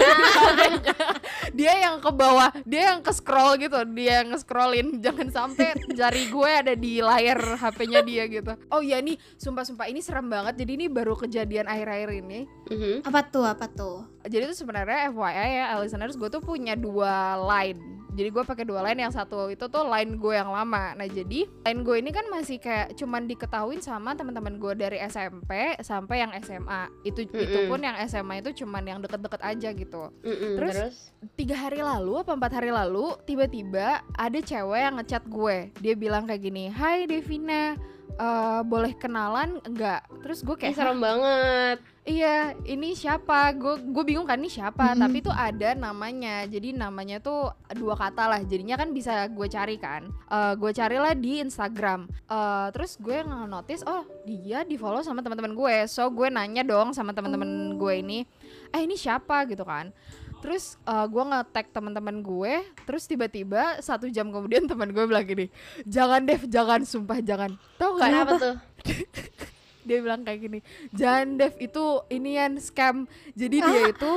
dia 1.52 1.72
yang 1.80 1.96
ke 1.98 2.10
bawah 2.10 2.50
dia 2.64 2.82
yang 2.90 3.00
ke 3.00 3.12
scroll 3.12 3.54
gitu 3.56 3.76
dia 3.92 4.12
yang 4.18 4.28
nge-scrollin 4.30 4.98
jangan 4.98 5.28
sampai 5.28 5.68
jari 5.88 6.26
gue 6.26 6.50
ada 6.50 6.74
di 6.74 6.98
layar 6.98 7.38
HP-nya 7.56 8.00
dia 8.02 8.26
gitu 8.26 8.52
oh 8.68 8.80
iya 8.80 8.98
nih 8.98 9.16
sumpah 9.36 9.62
sumpah 9.62 9.86
ini 9.86 10.00
serem 10.00 10.26
banget 10.26 10.56
jadi 10.56 10.72
ini 10.74 10.86
baru 10.88 11.14
kejadian 11.14 11.64
akhir-akhir 11.64 12.10
ini 12.16 12.40
Mhm. 12.64 13.04
Apa 13.04 13.20
tuh? 13.22 13.44
Apa 13.44 13.68
tuh? 13.68 14.08
Jadi 14.26 14.50
tuh 14.50 14.58
sebenarnya 14.58 15.10
FYI 15.10 15.50
ya 15.58 15.64
listeners 15.82 16.14
gue 16.14 16.28
tuh 16.30 16.42
punya 16.42 16.78
dua 16.78 17.38
line. 17.38 18.02
Jadi 18.12 18.28
gue 18.28 18.44
pakai 18.44 18.68
dua 18.68 18.84
line 18.84 19.08
yang 19.08 19.12
satu 19.14 19.48
itu 19.48 19.72
tuh 19.72 19.88
line 19.88 20.20
gue 20.20 20.34
yang 20.36 20.52
lama. 20.52 20.92
Nah 20.92 21.08
jadi 21.08 21.48
line 21.48 21.80
gue 21.80 21.96
ini 21.96 22.12
kan 22.12 22.28
masih 22.28 22.60
kayak 22.60 22.92
cuman 22.92 23.24
diketahuin 23.24 23.80
sama 23.80 24.12
teman-teman 24.12 24.60
gue 24.60 24.76
dari 24.76 25.00
SMP 25.08 25.80
sampai 25.80 26.20
yang 26.20 26.32
SMA 26.44 26.92
itu 27.08 27.24
itu 27.24 27.40
Mm-mm. 27.40 27.72
pun 27.72 27.80
yang 27.80 27.96
SMA 28.04 28.44
itu 28.44 28.64
cuman 28.64 28.84
yang 28.84 28.98
deket-deket 29.00 29.40
aja 29.40 29.68
gitu. 29.72 30.12
Mm-mm, 30.20 30.60
Terus? 30.60 30.74
terus? 30.76 30.96
tiga 31.40 31.56
hari 31.56 31.80
lalu 31.80 32.20
apa 32.20 32.36
empat 32.36 32.52
hari 32.52 32.68
lalu 32.68 33.16
tiba-tiba 33.24 34.04
ada 34.20 34.38
cewek 34.44 34.80
yang 34.84 35.00
ngechat 35.00 35.24
gue. 35.24 35.72
Dia 35.80 35.94
bilang 35.96 36.28
kayak 36.28 36.44
gini 36.44 36.68
Hai 36.68 37.08
Devina 37.08 37.80
eh, 38.20 38.60
boleh 38.66 38.92
kenalan 39.00 39.56
enggak 39.64 40.04
terus 40.20 40.44
gue 40.44 40.56
Ih, 40.56 40.60
kayak 40.68 40.76
serem 40.76 41.00
banget 41.00 41.78
Iya, 42.02 42.58
ini 42.66 42.98
siapa? 42.98 43.54
Gue 43.54 43.78
gue 43.78 44.02
bingung 44.02 44.26
kan 44.26 44.34
ini 44.34 44.50
siapa, 44.50 44.90
Mm-mm. 44.90 45.02
tapi 45.06 45.22
tuh 45.22 45.30
ada 45.30 45.70
namanya. 45.78 46.42
Jadi 46.50 46.74
namanya 46.74 47.22
tuh 47.22 47.54
dua 47.78 47.94
kata 47.94 48.26
lah. 48.26 48.40
Jadinya 48.42 48.74
kan 48.74 48.90
bisa 48.90 49.30
gue 49.30 49.46
cari 49.46 49.78
kan. 49.78 50.10
Eh 50.26 50.52
gue 50.58 50.70
carilah 50.74 51.14
di 51.14 51.38
Instagram. 51.38 52.10
Eh 52.26 52.66
terus 52.74 52.98
gue 52.98 53.22
nge-notice 53.22 53.86
oh 53.86 54.02
dia 54.26 54.66
di 54.66 54.74
follow 54.74 54.98
sama 55.06 55.22
teman-teman 55.22 55.54
gue. 55.54 55.76
So 55.86 56.10
gue 56.10 56.26
nanya 56.26 56.66
dong 56.66 56.90
sama 56.90 57.14
teman-teman 57.14 57.78
gue 57.78 57.94
ini, 57.94 58.26
eh 58.74 58.82
ini 58.82 58.98
siapa 58.98 59.46
gitu 59.46 59.62
kan. 59.62 59.94
Terus 60.42 60.74
eh, 60.82 61.06
gue 61.06 61.22
nge-tag 61.22 61.70
teman-teman 61.70 62.18
gue, 62.18 62.66
terus 62.82 63.06
tiba-tiba 63.06 63.78
satu 63.78 64.10
jam 64.10 64.26
kemudian 64.34 64.66
teman 64.66 64.90
gue 64.90 65.06
bilang 65.06 65.22
gini, 65.22 65.46
jangan 65.86 66.26
Dev, 66.26 66.50
jangan, 66.50 66.82
sumpah 66.82 67.22
jangan. 67.22 67.54
Tau 67.78 67.94
gak? 67.94 68.10
kenapa 68.10 68.32
tuh 68.42 68.54
dia 69.82 69.98
bilang 70.02 70.22
kayak 70.22 70.40
gini 70.40 70.58
jangan 70.94 71.38
Dev 71.38 71.54
itu 71.58 71.84
inian 72.08 72.58
scam. 72.58 73.06
Jadi 73.34 73.56
dia 73.62 73.82
itu 73.94 74.12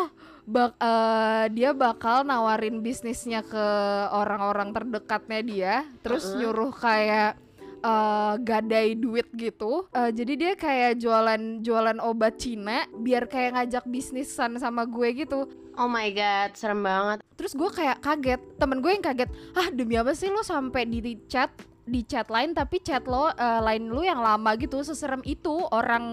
bak 0.45 0.77
eh, 0.77 1.45
dia 1.57 1.73
bakal 1.73 2.21
nawarin 2.21 2.85
bisnisnya 2.85 3.41
ke 3.41 3.65
orang-orang 4.13 4.69
terdekatnya 4.69 5.41
dia 5.41 5.73
terus 6.05 6.29
nyuruh 6.37 6.69
kayak 6.69 7.33
eh, 7.81 8.33
gadai 8.45 8.93
duit 8.93 9.25
gitu. 9.33 9.89
Eh, 9.89 10.13
jadi 10.13 10.33
dia 10.37 10.51
kayak 10.53 11.01
jualan 11.01 11.65
jualan 11.65 11.97
obat 12.01 12.37
Cina 12.37 12.85
biar 12.93 13.25
kayak 13.25 13.57
ngajak 13.57 13.85
bisnisan 13.89 14.61
sama 14.61 14.85
gue 14.85 15.25
gitu. 15.25 15.49
Oh 15.75 15.89
my 15.91 16.07
god 16.13 16.55
serem 16.55 16.85
banget. 16.85 17.19
Terus 17.35 17.51
gue 17.57 17.69
kayak 17.73 17.99
kaget 17.99 18.41
temen 18.61 18.79
gue 18.79 18.91
yang 18.93 19.03
kaget 19.03 19.29
ah 19.57 19.67
demi 19.73 19.97
apa 19.97 20.13
sih 20.13 20.29
lo 20.29 20.45
sampai 20.45 20.87
di 20.87 21.19
chat 21.25 21.51
di 21.85 22.01
chat 22.01 22.27
lain 22.33 22.57
tapi 22.57 22.81
chat 22.81 23.05
lo 23.05 23.29
eh, 23.29 23.61
lain 23.61 23.87
lu 23.87 24.01
yang 24.01 24.19
lama 24.19 24.57
gitu 24.57 24.81
seserem 24.81 25.21
itu 25.21 25.61
orang 25.69 26.03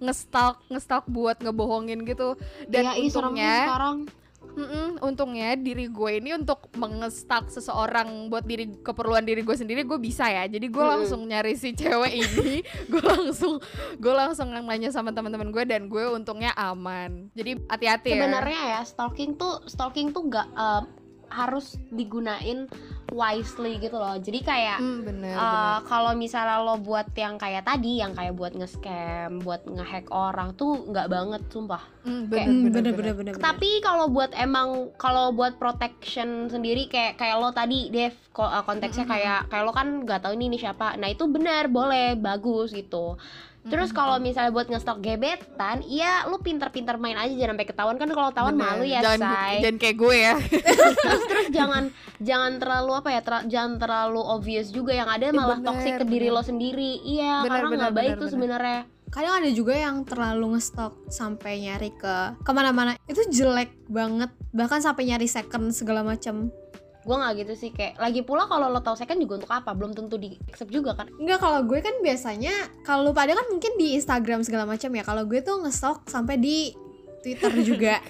ngestalk 0.00 0.64
ngestalk 0.72 1.04
buat 1.08 1.40
ngebohongin 1.40 2.04
gitu. 2.08 2.36
Dan 2.68 2.92
serem 2.92 3.04
untungnya 3.08 3.56
sekarang. 3.68 3.98
Mm-mm, 4.50 4.98
untungnya 5.04 5.54
diri 5.54 5.86
gue 5.86 6.10
ini 6.18 6.34
untuk 6.34 6.66
mengestalk 6.74 7.52
seseorang 7.54 8.26
buat 8.26 8.42
diri 8.42 8.82
keperluan 8.82 9.22
diri 9.22 9.46
gue 9.46 9.54
sendiri 9.54 9.86
gue 9.86 10.00
bisa 10.00 10.26
ya. 10.26 10.48
Jadi 10.50 10.66
gue 10.66 10.80
Mm-mm. 10.80 10.94
langsung 10.98 11.22
nyari 11.22 11.54
si 11.54 11.70
cewek 11.70 12.12
ini 12.18 12.64
gue 12.92 13.04
langsung 13.04 13.62
gue 14.00 14.14
langsung 14.14 14.50
nanya 14.50 14.90
sama 14.90 15.14
teman-teman 15.14 15.54
gue 15.54 15.64
dan 15.68 15.86
gue 15.86 16.04
untungnya 16.10 16.50
aman. 16.56 17.30
Jadi 17.36 17.62
hati-hati 17.68 18.10
ya. 18.10 18.26
Sebenarnya 18.26 18.60
ya 18.74 18.80
stalking 18.82 19.38
tuh 19.38 19.62
stalking 19.70 20.10
tuh 20.10 20.26
gak 20.26 20.48
eh, 20.50 20.82
harus 21.30 21.78
digunain 21.88 22.66
wisely 23.08 23.78
gitu 23.78 23.94
loh 23.94 24.14
jadi 24.16 24.38
kayak 24.40 24.78
Hmm, 24.78 25.02
bener, 25.02 25.28
Uh, 25.30 25.78
kalau 25.84 26.12
misalnya 26.12 26.58
lo 26.58 26.76
buat 26.76 27.10
yang 27.12 27.36
kayak 27.36 27.62
tadi, 27.62 27.98
yang 27.98 28.12
kayak 28.12 28.32
buat 28.32 28.50
nge-scam, 28.50 29.38
buat 29.38 29.62
nge-hack 29.62 30.08
orang 30.08 30.52
tuh 30.52 30.84
nggak 30.84 31.06
banget, 31.06 31.42
sumpah. 31.48 31.80
Hmm, 32.02 32.26
kayak- 32.26 32.28
bener, 32.28 32.44
Hmm, 32.46 32.62
bener, 32.62 32.72
bener 32.72 32.92
bener. 32.92 33.14
bener 33.14 33.32
bener. 33.34 33.42
Tapi 33.42 33.70
kalau 33.80 34.06
buat 34.08 34.30
emang 34.32 34.68
kalau 34.96 35.30
buat 35.30 35.54
protection 35.56 36.48
sendiri 36.48 36.86
kayak 36.86 37.16
kayak 37.16 37.36
lo 37.36 37.50
tadi, 37.50 37.88
Dev, 37.88 38.12
uh, 38.34 38.60
konteksnya 38.60 39.04
Mm-mm. 39.04 39.14
kayak 39.16 39.40
kayak 39.48 39.64
lo 39.64 39.72
kan 39.72 39.88
nggak 40.00 40.20
tahu 40.20 40.32
ini 40.34 40.50
nih 40.50 40.60
siapa. 40.62 40.96
Nah 40.96 41.08
itu 41.08 41.24
benar, 41.26 41.66
boleh, 41.68 42.14
bagus 42.16 42.70
gitu. 42.70 43.16
Terus 43.60 43.92
kalau 43.92 44.16
misalnya 44.16 44.48
buat 44.56 44.72
ngestok 44.72 45.04
gebetan, 45.04 45.84
iya 45.84 46.24
lu 46.24 46.40
pinter-pinter 46.40 46.96
main 46.96 47.12
aja 47.20 47.28
jangan 47.28 47.52
sampai 47.52 47.68
ketahuan. 47.68 47.96
Kan 48.00 48.08
kalau 48.08 48.28
ketahuan 48.32 48.56
Bener. 48.56 48.64
malu 48.72 48.84
ya, 48.88 49.00
jangan, 49.04 49.20
say. 49.20 49.54
jangan 49.60 49.76
kayak 49.76 49.96
gue 50.00 50.16
ya. 50.16 50.34
Terus 51.04 51.22
terus 51.28 51.46
jangan 51.52 51.84
jangan 52.24 52.52
terlalu 52.56 52.92
apa 52.96 53.08
ya 53.12 53.20
ter- 53.20 53.46
jangan 53.52 53.72
terlalu 53.76 54.20
obvious 54.24 54.72
juga. 54.72 54.96
Yang 54.96 55.08
ada 55.12 55.26
malah 55.36 55.58
bener, 55.60 55.68
toxic 55.68 55.92
ke 56.00 56.04
diri 56.08 56.28
lo 56.32 56.40
sendiri. 56.40 57.04
Iya 57.04 57.44
Bener, 57.44 57.52
karena 57.52 57.68
nggak 57.76 57.94
baik 57.94 58.12
bener, 58.16 58.22
tuh 58.24 58.28
sebenarnya. 58.32 58.80
Kadang 59.10 59.34
ada 59.42 59.50
juga 59.50 59.74
yang 59.76 59.96
terlalu 60.06 60.46
ngestok 60.56 60.92
sampai 61.12 61.52
nyari 61.60 61.90
ke 61.92 62.14
ke 62.40 62.50
mana-mana. 62.56 62.96
Itu 63.04 63.28
jelek 63.28 63.76
banget. 63.92 64.32
Bahkan 64.56 64.80
sampai 64.80 65.04
nyari 65.12 65.28
second 65.28 65.68
segala 65.76 66.00
macam 66.00 66.48
gue 67.00 67.16
nggak 67.16 67.32
gitu 67.44 67.52
sih 67.56 67.70
kayak 67.72 67.96
lagi 67.96 68.20
pula 68.20 68.44
kalau 68.44 68.68
lo 68.68 68.84
tahu 68.84 68.92
second 68.92 69.16
juga 69.24 69.40
untuk 69.40 69.52
apa? 69.52 69.72
Belum 69.72 69.96
tentu 69.96 70.20
di 70.20 70.36
accept 70.48 70.68
juga 70.68 70.92
kan? 70.92 71.08
Enggak 71.16 71.40
kalau 71.40 71.64
gue 71.64 71.80
kan 71.80 71.96
biasanya 72.04 72.52
kalau 72.84 73.16
pada 73.16 73.32
kan 73.32 73.46
mungkin 73.48 73.72
di 73.80 73.96
Instagram 73.96 74.44
segala 74.44 74.68
macam 74.68 74.92
ya 74.92 75.02
kalau 75.04 75.24
gue 75.24 75.40
tuh 75.40 75.64
ngestok 75.64 76.04
sampai 76.12 76.36
di 76.36 76.76
Twitter 77.24 77.52
juga. 77.72 78.04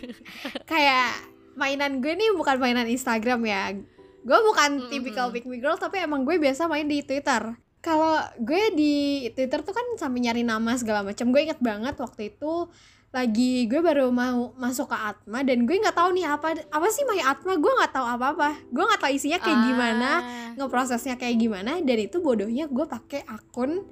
Kayak 0.67 1.15
mainan 1.55 2.03
gue 2.03 2.19
nih 2.19 2.35
bukan 2.35 2.59
mainan 2.59 2.91
Instagram 2.91 3.47
ya. 3.47 3.79
Gue 4.27 4.39
bukan 4.43 4.91
typical 4.91 5.31
pick 5.31 5.47
me 5.47 5.63
girl 5.63 5.79
tapi 5.79 6.03
emang 6.03 6.27
gue 6.27 6.37
biasa 6.43 6.67
main 6.67 6.91
di 6.91 7.07
Twitter. 7.07 7.55
Kalau 7.81 8.21
gue 8.43 8.75
di 8.77 9.25
Twitter 9.33 9.65
tuh 9.65 9.73
kan 9.73 9.87
sampai 9.97 10.29
nyari 10.29 10.43
nama 10.43 10.75
segala 10.77 11.07
macam. 11.07 11.31
Gue 11.31 11.47
inget 11.47 11.63
banget 11.63 11.95
waktu 11.97 12.35
itu 12.35 12.69
lagi 13.11 13.67
gue 13.67 13.81
baru 13.81 14.09
mau 14.09 14.55
masuk 14.55 14.87
ke 14.87 14.97
Atma 14.97 15.43
dan 15.43 15.67
gue 15.67 15.75
nggak 15.75 15.93
tahu 15.93 16.15
nih 16.15 16.25
apa 16.25 16.55
apa 16.65 16.87
sih 16.89 17.03
My 17.05 17.19
Atma? 17.21 17.55
Gue 17.55 17.73
nggak 17.73 17.91
tahu 17.91 18.07
apa 18.07 18.27
apa 18.31 18.49
gue 18.65 18.81
nggak 18.81 19.01
tahu 19.01 19.13
isinya 19.13 19.39
kayak 19.39 19.59
gimana 19.65 20.11
Ah. 20.13 20.51
ngeprosesnya 20.55 21.15
kayak 21.17 21.37
gimana. 21.37 21.79
Dan 21.81 21.97
itu 22.01 22.19
bodohnya 22.19 22.65
gue 22.67 22.87
pakai 22.87 23.27
akun 23.27 23.83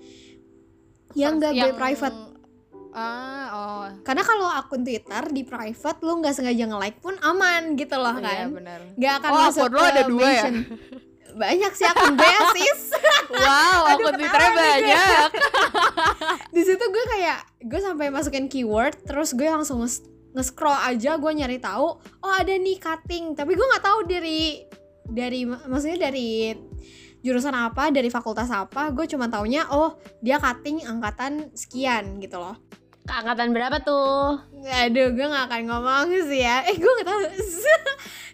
yang 1.12 1.36
gak 1.36 1.50
gue 1.52 1.72
private. 1.72 2.18
ah 2.90 3.46
oh. 3.50 3.84
Karena 4.00 4.22
kalau 4.22 4.46
akun 4.46 4.80
Twitter 4.80 5.22
di 5.28 5.42
private 5.42 5.98
lu 6.00 6.18
nggak 6.18 6.32
sengaja 6.32 6.64
nge-like 6.64 6.98
pun 6.98 7.18
aman 7.20 7.74
gitu 7.74 7.94
loh 7.94 8.16
iya 8.16 8.46
kan. 8.46 8.54
benar. 8.54 8.80
Nggak 8.94 9.12
akan 9.18 9.28
Oh, 9.28 9.38
masuk 9.40 9.62
akun 9.62 9.74
lo 9.74 9.82
ada 9.82 10.02
dua 10.04 10.28
ya? 10.28 10.44
banyak 11.36 11.72
sih 11.74 11.84
akun 11.84 12.14
gue 12.16 12.28
ya 12.28 12.42
sis. 12.54 12.82
Wow 13.28 13.92
Aduh, 13.92 14.08
akun 14.08 14.14
twitternya 14.16 14.52
banyak. 14.56 15.30
Di 16.56 16.62
situ 16.64 16.80
gue 16.80 17.04
kayak 17.12 17.38
gue 17.68 17.80
sampai 17.80 18.08
masukin 18.08 18.48
keyword 18.48 18.96
terus 19.04 19.36
gue 19.36 19.44
langsung 19.44 19.84
nge- 19.84 20.08
nge-scroll 20.32 20.76
aja 20.76 21.20
gue 21.20 21.32
nyari 21.36 21.60
tahu 21.60 22.00
oh 22.00 22.32
ada 22.32 22.54
nih 22.56 22.80
cutting. 22.80 23.36
Tapi 23.36 23.52
gue 23.52 23.66
nggak 23.68 23.84
tahu 23.84 24.08
dari 24.08 24.64
dari 25.04 25.44
maksudnya 25.44 26.08
dari 26.08 26.56
jurusan 27.18 27.52
apa 27.52 27.90
dari 27.90 28.08
fakultas 28.08 28.48
apa 28.48 28.94
gue 28.94 29.04
cuma 29.10 29.26
taunya 29.26 29.66
oh 29.74 29.98
dia 30.22 30.38
cutting 30.38 30.86
angkatan 30.86 31.50
sekian 31.50 32.22
gitu 32.22 32.38
loh 32.38 32.54
keangkatan 33.08 33.56
berapa 33.56 33.80
tuh? 33.80 34.36
Aduh 34.68 35.08
gue 35.16 35.26
nggak 35.26 35.44
akan 35.48 35.62
ngomong 35.64 36.06
sih 36.28 36.44
ya. 36.44 36.62
Eh 36.68 36.76
gue 36.76 36.92
nggak 37.00 37.08
tahu. 37.08 37.20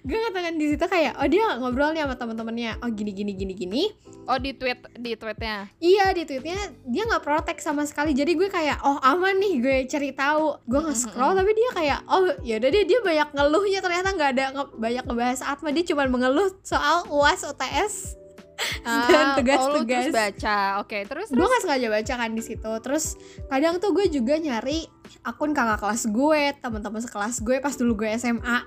Gue 0.05 0.21
ngatakan 0.21 0.61
di 0.61 0.69
situ 0.69 0.85
kayak 0.85 1.17
oh 1.17 1.25
dia 1.25 1.57
ngobrol 1.57 1.97
nih 1.97 2.05
sama 2.05 2.13
teman-temannya. 2.21 2.77
Oh 2.85 2.93
gini 2.93 3.17
gini 3.17 3.33
gini 3.33 3.57
gini. 3.57 3.83
Oh 4.29 4.37
di 4.37 4.53
tweet 4.53 4.85
di 5.01 5.17
tweetnya? 5.17 5.73
Iya 5.81 6.13
di 6.13 6.29
tweetnya 6.29 6.61
dia 6.85 7.09
nggak 7.09 7.25
protek 7.25 7.57
sama 7.57 7.89
sekali. 7.89 8.13
Jadi 8.13 8.37
gue 8.37 8.53
kayak 8.53 8.85
oh 8.85 9.01
aman 9.01 9.41
nih 9.41 9.65
gue 9.65 9.77
cari 9.89 10.13
tahu. 10.13 10.61
Gue 10.69 10.81
nge 10.85 11.09
scroll 11.09 11.33
tapi 11.33 11.57
dia 11.57 11.71
kayak 11.73 11.99
oh 12.05 12.37
yaudah 12.45 12.69
deh 12.69 12.85
dia 12.85 13.01
banyak 13.01 13.29
ngeluhnya. 13.33 13.81
Ternyata 13.81 14.09
nggak 14.13 14.31
ada 14.37 14.45
nge- 14.53 14.73
banyak 14.77 15.05
ngebahas 15.09 15.41
Atma. 15.41 15.73
Dia 15.73 15.85
cuma 15.89 16.05
mengeluh 16.05 16.53
soal 16.61 17.09
uas 17.09 17.41
UTS 17.41 18.21
dan 18.85 18.87
Ah, 18.87 19.07
oh, 19.09 19.25
lu 19.35 19.39
tugas-tugas. 19.43 20.05
terus 20.09 20.15
baca. 20.15 20.59
Oke 20.85 20.99
terus 21.05 21.29
gue 21.33 21.43
nggak 21.43 21.63
sengaja 21.65 21.89
baca 21.91 22.15
kan 22.21 22.31
di 22.33 22.43
situ. 22.45 22.73
Terus 22.81 23.05
kadang 23.51 23.81
tuh 23.83 23.91
gue 23.93 24.07
juga 24.09 24.39
nyari 24.39 24.87
akun 25.25 25.57
kakak 25.57 25.81
kelas 25.81 26.03
gue 26.13 26.43
teman-teman 26.61 27.01
sekelas 27.01 27.41
gue 27.41 27.57
pas 27.61 27.75
dulu 27.75 28.05
gue 28.05 28.09
SMA 28.17 28.59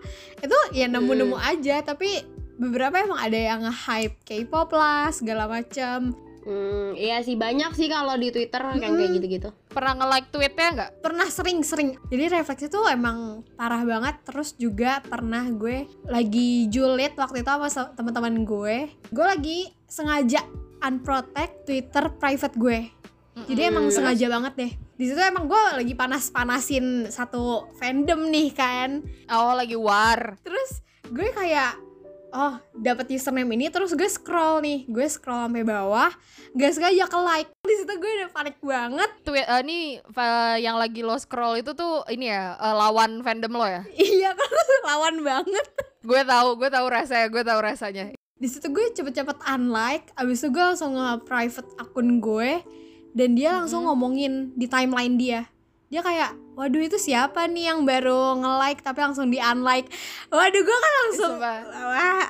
itu 0.42 0.58
ya 0.74 0.90
nemu-nemu 0.90 1.38
aja 1.38 1.86
tapi 1.86 2.26
beberapa 2.58 2.98
emang 2.98 3.22
ada 3.22 3.38
yang 3.38 3.60
nge-hype 3.62 4.18
K-pop 4.26 4.74
lah 4.74 5.14
segala 5.14 5.46
macam 5.46 6.18
hmm, 6.48 6.96
iya 6.96 7.20
sih 7.20 7.36
banyak 7.36 7.76
sih 7.76 7.92
kalau 7.92 8.16
di 8.16 8.32
twitter 8.32 8.64
yang 8.80 8.96
kayak 8.96 9.12
gitu-gitu. 9.20 9.50
Pernah 9.68 9.94
nge-like 10.00 10.30
tweetnya 10.32 10.68
nggak? 10.74 10.92
Pernah 11.04 11.28
sering-sering. 11.28 12.00
Jadi 12.08 12.24
refleksi 12.32 12.72
tuh 12.72 12.88
emang 12.88 13.44
parah 13.54 13.84
banget. 13.84 14.16
Terus 14.24 14.56
juga 14.56 15.04
pernah 15.04 15.44
gue 15.52 15.86
lagi 16.08 16.72
julid 16.72 17.14
waktu 17.20 17.44
itu 17.44 17.52
sama 17.68 17.92
teman-teman 17.94 18.48
gue. 18.48 18.88
Gue 19.12 19.26
lagi 19.28 19.60
sengaja 19.86 20.42
unprotect 20.82 21.68
Twitter 21.68 22.08
private 22.16 22.56
gue. 22.56 22.80
Jadi 23.46 23.62
emang 23.70 23.86
Mm. 23.86 23.94
sengaja 23.94 24.26
banget 24.34 24.54
deh. 24.58 24.72
Di 24.98 25.06
situ 25.14 25.22
emang 25.22 25.46
gue 25.46 25.62
lagi 25.78 25.94
panas-panasin 25.94 27.06
satu 27.14 27.70
fandom 27.78 28.34
nih 28.34 28.50
kan. 28.50 29.06
Oh 29.30 29.54
lagi 29.54 29.78
war. 29.78 30.42
Terus 30.42 30.82
gue 31.06 31.30
kayak 31.30 31.78
oh 32.34 32.60
dapat 32.76 33.12
username 33.14 33.56
ini 33.56 33.72
terus 33.72 33.94
gue 33.94 34.10
scroll 34.10 34.64
nih. 34.64 34.88
Gue 34.88 35.08
scroll 35.08 35.48
sampai 35.48 35.64
bawah. 35.64 36.12
Gak 36.56 36.72
sengaja 36.76 37.06
ke 37.08 37.20
like. 37.22 37.50
Di 37.64 37.76
situ 37.76 37.94
gue 37.98 38.12
udah 38.24 38.30
panik 38.32 38.58
banget. 38.60 39.10
Tweet 39.24 39.48
eh, 39.48 39.60
ini 39.64 39.80
fa- 40.12 40.60
yang 40.60 40.76
lagi 40.80 41.04
lo 41.04 41.16
scroll 41.20 41.60
itu 41.60 41.72
tuh 41.74 42.04
ini 42.12 42.32
ya 42.32 42.56
eh, 42.56 42.76
lawan 42.76 43.22
fandom 43.24 43.54
lo 43.54 43.68
ya? 43.68 43.84
Iya 43.96 44.32
kan 44.36 44.52
lawan 44.90 45.16
banget. 45.24 45.66
Gue 46.04 46.22
tahu 46.24 46.50
gue 46.60 46.70
tahu 46.72 46.86
rasanya 46.88 47.28
gue 47.32 47.44
tahu 47.44 47.60
rasanya. 47.60 48.04
Di 48.38 48.48
situ 48.48 48.70
gue 48.70 48.86
cepet-cepet 48.94 49.38
unlike. 49.50 50.14
Abis 50.14 50.46
itu 50.46 50.54
gue 50.54 50.64
langsung 50.64 50.94
nge-private 50.94 51.70
akun 51.82 52.22
gue. 52.22 52.62
Dan 53.18 53.34
dia 53.34 53.58
langsung 53.58 53.90
ngomongin 53.90 54.54
di 54.54 54.70
timeline 54.70 55.18
dia 55.18 55.50
dia 55.88 56.02
kayak 56.04 56.36
waduh 56.60 56.84
itu 56.84 57.00
siapa 57.00 57.48
nih 57.48 57.72
yang 57.72 57.88
baru 57.88 58.36
nge-like 58.44 58.84
tapi 58.84 59.00
langsung 59.00 59.32
di 59.32 59.40
unlike 59.40 59.88
waduh 60.28 60.62
gue 60.64 60.78
kan 60.84 60.94
langsung 61.06 61.34
Sumpah. 61.40 61.60
wah 61.68 62.28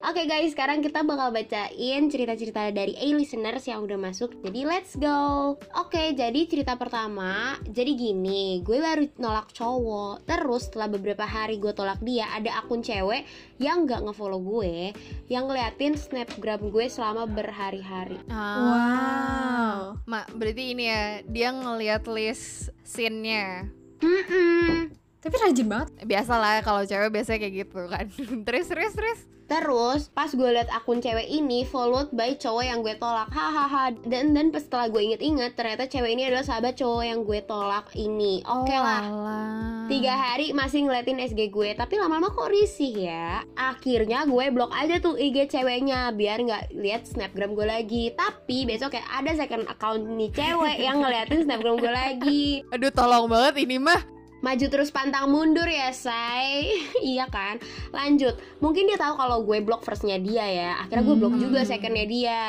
Oke 0.00 0.24
guys, 0.24 0.56
sekarang 0.56 0.80
kita 0.80 1.04
bakal 1.04 1.28
bacain 1.28 2.08
cerita-cerita 2.08 2.72
dari 2.72 2.96
A-listeners 2.96 3.68
yang 3.68 3.84
udah 3.84 4.00
masuk. 4.00 4.32
Jadi 4.40 4.64
let's 4.64 4.96
go. 4.96 5.60
Oke, 5.76 6.16
jadi 6.16 6.48
cerita 6.48 6.72
pertama, 6.80 7.60
jadi 7.68 7.92
gini, 7.92 8.64
gue 8.64 8.80
baru 8.80 9.04
nolak 9.20 9.52
cowok. 9.52 10.24
Terus 10.24 10.72
setelah 10.72 10.88
beberapa 10.88 11.28
hari 11.28 11.60
gue 11.60 11.76
tolak 11.76 12.00
dia, 12.00 12.32
ada 12.32 12.64
akun 12.64 12.80
cewek 12.80 13.28
yang 13.60 13.84
gak 13.84 14.00
ngefollow 14.00 14.40
gue, 14.40 14.96
yang 15.28 15.52
ngeliatin 15.52 16.00
snapgram 16.00 16.72
gue 16.72 16.88
selama 16.88 17.28
berhari-hari. 17.28 18.16
Ah. 18.32 18.56
wow 18.56 20.00
Mak, 20.08 20.32
berarti 20.32 20.72
ini 20.72 20.88
ya 20.88 21.04
dia 21.28 21.52
ngeliat 21.52 22.08
list 22.08 22.72
scene-nya. 22.88 23.68
Hmm. 24.00 24.99
Tapi 25.20 25.36
rajin 25.36 25.68
banget 25.68 25.88
Biasalah 26.02 26.60
kalau 26.60 26.82
cewek 26.82 27.12
biasanya 27.12 27.38
kayak 27.38 27.54
gitu 27.54 27.80
kan. 27.86 28.06
terus 28.46 28.66
terus 28.66 28.92
terus. 28.92 29.20
Terus 29.50 30.06
pas 30.14 30.30
gue 30.30 30.46
liat 30.46 30.70
akun 30.70 31.02
cewek 31.02 31.26
ini 31.26 31.66
followed 31.66 32.14
by 32.14 32.38
cowok 32.38 32.62
yang 32.62 32.86
gue 32.86 32.94
tolak 32.94 33.26
Hahaha 33.34 33.90
Dan 33.98 34.30
dan 34.30 34.54
pas 34.54 34.62
setelah 34.62 34.86
gue 34.86 35.02
inget-inget 35.02 35.58
Ternyata 35.58 35.90
cewek 35.90 36.14
ini 36.14 36.30
adalah 36.30 36.46
sahabat 36.46 36.78
cowok 36.78 37.02
yang 37.02 37.26
gue 37.26 37.42
tolak 37.42 37.90
ini 37.98 38.46
Oke 38.46 38.70
Oh, 38.70 38.78
lah 38.78 39.02
alah. 39.02 39.90
Tiga 39.90 40.14
hari 40.14 40.54
masih 40.54 40.86
ngeliatin 40.86 41.18
SG 41.18 41.50
gue 41.50 41.74
Tapi 41.74 41.98
lama-lama 41.98 42.30
kok 42.30 42.46
risih 42.46 43.10
ya 43.10 43.42
Akhirnya 43.58 44.22
gue 44.22 44.44
blok 44.54 44.70
aja 44.70 45.02
tuh 45.02 45.18
IG 45.18 45.50
ceweknya 45.50 46.14
Biar 46.14 46.38
nggak 46.38 46.70
lihat 46.70 47.10
snapgram 47.10 47.58
gue 47.58 47.66
lagi 47.66 48.14
Tapi 48.14 48.70
besok 48.70 48.94
kayak 48.94 49.10
ada 49.10 49.34
second 49.34 49.66
account 49.66 50.14
nih 50.14 50.30
cewek 50.30 50.78
Yang 50.78 50.96
ngeliatin 51.02 51.40
snapgram 51.42 51.74
gue 51.74 51.90
lagi 51.90 52.44
Aduh 52.78 52.94
tolong 52.94 53.26
banget 53.26 53.66
ini 53.66 53.82
mah. 53.82 54.19
Maju 54.40 54.66
terus 54.72 54.88
pantang 54.88 55.28
mundur 55.28 55.68
ya 55.68 55.92
say. 55.92 56.72
Iya 57.00 57.28
kan? 57.28 57.60
Lanjut. 57.92 58.36
Mungkin 58.60 58.88
dia 58.88 58.96
tahu 58.96 59.16
kalau 59.16 59.44
gue 59.44 59.60
blok 59.60 59.84
firstnya 59.84 60.16
dia 60.16 60.44
ya. 60.48 60.70
Akhirnya 60.84 61.04
gue 61.04 61.16
blok 61.16 61.34
juga 61.36 61.60
secondnya 61.64 62.06
dia. 62.08 62.42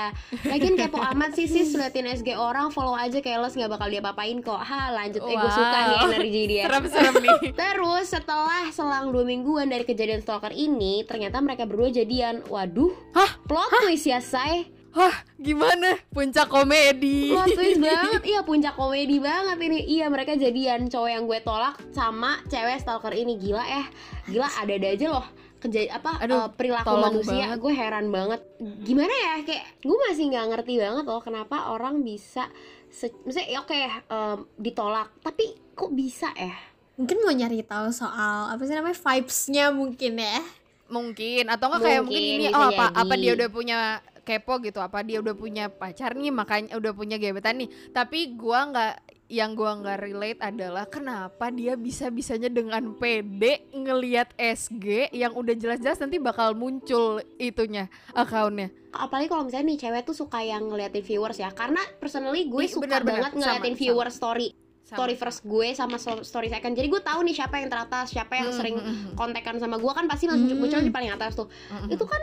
Lagian 0.47 0.75
kepo 0.79 0.99
amat 1.15 1.35
sih 1.35 1.47
sis 1.47 1.75
Liatin 1.75 2.07
SG 2.07 2.35
orang 2.35 2.71
Follow 2.71 2.95
aja 2.95 3.19
keles 3.19 3.55
gak 3.55 3.71
bakal 3.71 3.91
dia 3.91 3.99
papain 3.99 4.39
kok. 4.39 4.59
Ha 4.59 4.91
lanjut. 4.95 5.19
Eh 5.23 5.35
gue 5.35 5.51
suka 5.51 5.79
nih 5.87 5.97
energi 6.07 6.41
dia. 6.47 6.63
Serem-serem 6.67 7.15
nih. 7.19 7.39
Terus 7.61 8.05
setelah 8.07 8.63
selang 8.71 9.11
dua 9.11 9.23
mingguan 9.27 9.67
dari 9.67 9.83
kejadian 9.83 10.23
stalker 10.23 10.51
ini 10.55 11.03
Ternyata 11.03 11.43
mereka 11.43 11.67
berdua 11.67 11.91
jadian. 11.91 12.43
Waduh. 12.47 12.91
Hah? 13.15 13.39
Plot 13.47 13.67
twist 13.83 14.07
ya 14.07 14.23
say 14.23 14.80
Wah, 14.91 15.11
gimana? 15.35 15.95
Puncak 16.07 16.45
komedi. 16.45 17.31
Plot 17.31 17.47
twist 17.57 17.79
banget. 17.79 18.21
Iya 18.23 18.41
puncak 18.41 18.75
komedi 18.75 19.17
banget 19.17 19.57
ini. 19.61 19.79
Iya 19.89 20.05
mereka 20.07 20.35
jadian. 20.35 20.85
Cowok 20.85 21.09
yang 21.09 21.23
gue 21.23 21.39
tolak 21.39 21.79
sama 21.89 22.43
cewek 22.45 22.75
stalker 22.77 23.11
ini. 23.11 23.35
Gila 23.35 23.63
ya 23.63 23.83
Gila 24.25 24.47
ada-ada 24.57 24.87
aja 24.89 25.07
loh. 25.09 25.25
Kejadian 25.57 25.93
apa 25.93 26.17
Aduh, 26.19 26.41
eh, 26.41 26.49
perilaku 26.51 26.91
manusia. 26.97 27.45
banget. 27.47 27.57
gue 27.57 27.73
heran 27.73 28.05
banget. 28.09 28.41
Gimana 28.81 29.13
ya? 29.13 29.33
Kayak 29.41 29.63
gue 29.79 29.97
masih 30.01 30.23
nggak 30.27 30.45
ngerti 30.49 30.73
banget 30.75 31.05
loh 31.05 31.21
kenapa 31.21 31.69
orang 31.69 32.01
bisa 32.01 32.49
se- 32.87 33.15
maksudnya 33.21 33.47
ya 33.47 33.57
oke 33.59 33.77
ditolak. 34.57 35.07
Tapi 35.19 35.45
kok 35.71 35.91
bisa 35.91 36.33
ya 36.33 36.51
Mungkin 36.93 37.17
mau 37.17 37.31
nyari 37.31 37.63
tahu 37.63 37.89
soal 37.89 38.51
apa 38.51 38.61
sih 38.61 38.73
namanya 38.73 38.93
vibes-nya 38.93 39.71
mungkin 39.71 40.19
ya. 40.19 40.41
mungkin. 40.87 41.47
Atau 41.47 41.69
enggak 41.69 41.81
kayak 41.81 42.01
mungkin 42.03 42.19
Mungkin, 42.19 42.41
ini 42.41 42.47
oh 42.51 42.67
apa 42.67 42.85
jadi. 42.85 42.99
apa 42.99 43.13
dia 43.15 43.31
udah 43.31 43.49
punya 43.49 43.79
kepo 44.31 44.57
gitu 44.59 44.79
apa 44.79 45.01
dia 45.01 45.19
udah 45.19 45.35
punya 45.35 45.67
pacar 45.67 46.13
nih 46.13 46.31
makanya 46.31 46.73
udah 46.73 46.91
punya 46.91 47.15
gebetan 47.15 47.57
nih 47.57 47.69
tapi 47.91 48.31
gua 48.31 48.63
nggak 48.65 48.93
yang 49.27 49.51
gua 49.51 49.75
nggak 49.77 49.97
relate 50.01 50.39
adalah 50.41 50.83
kenapa 50.85 51.47
dia 51.49 51.75
bisa 51.75 52.07
bisanya 52.07 52.47
dengan 52.47 52.95
pede 52.95 53.63
ngelihat 53.71 54.31
SG 54.35 55.11
yang 55.11 55.31
udah 55.33 55.51
jelas-jelas 55.53 55.99
nanti 55.99 56.15
bakal 56.17 56.51
muncul 56.53 57.19
itunya 57.37 57.87
akunnya 58.09 58.71
apalagi 58.89 59.27
kalau 59.27 59.43
misalnya 59.43 59.67
nih 59.69 59.79
cewek 59.81 60.03
tuh 60.03 60.15
suka 60.17 60.39
yang 60.41 60.63
ngeliatin 60.65 60.99
viewers 61.01 61.35
ya 61.37 61.47
karena 61.49 61.79
personally 61.97 62.43
gue 62.45 62.59
Ih, 62.61 62.67
suka 62.69 62.83
benar-benar. 62.85 63.15
banget 63.21 63.31
ngeliatin 63.37 63.63
Sama, 63.69 63.79
viewer 63.79 64.09
story 64.09 64.47
Sama. 64.81 64.97
story 64.97 65.15
first 65.15 65.41
gue 65.41 65.67
sama 65.71 65.95
story 66.21 66.47
second 66.49 66.73
jadi 66.73 66.87
gue 66.89 67.01
tahu 67.01 67.19
nih 67.21 67.31
siapa 67.33 67.55
yang 67.57 67.69
teratas 67.69 68.11
siapa 68.11 68.35
yang 68.35 68.51
Hmm, 68.51 68.57
sering 68.57 68.75
hmm, 68.75 68.83
hmm. 68.83 69.13
kontekan 69.13 69.55
sama 69.57 69.75
gue 69.75 69.87
kan 69.89 70.05
pasti 70.05 70.27
langsung 70.27 70.49
Hmm. 70.49 70.59
muncul 70.59 70.79
di 70.81 70.91
paling 70.91 71.07
atas 71.09 71.31
tuh 71.33 71.47
Mm-mm. 71.47 71.87
itu 71.89 72.03
kan 72.03 72.19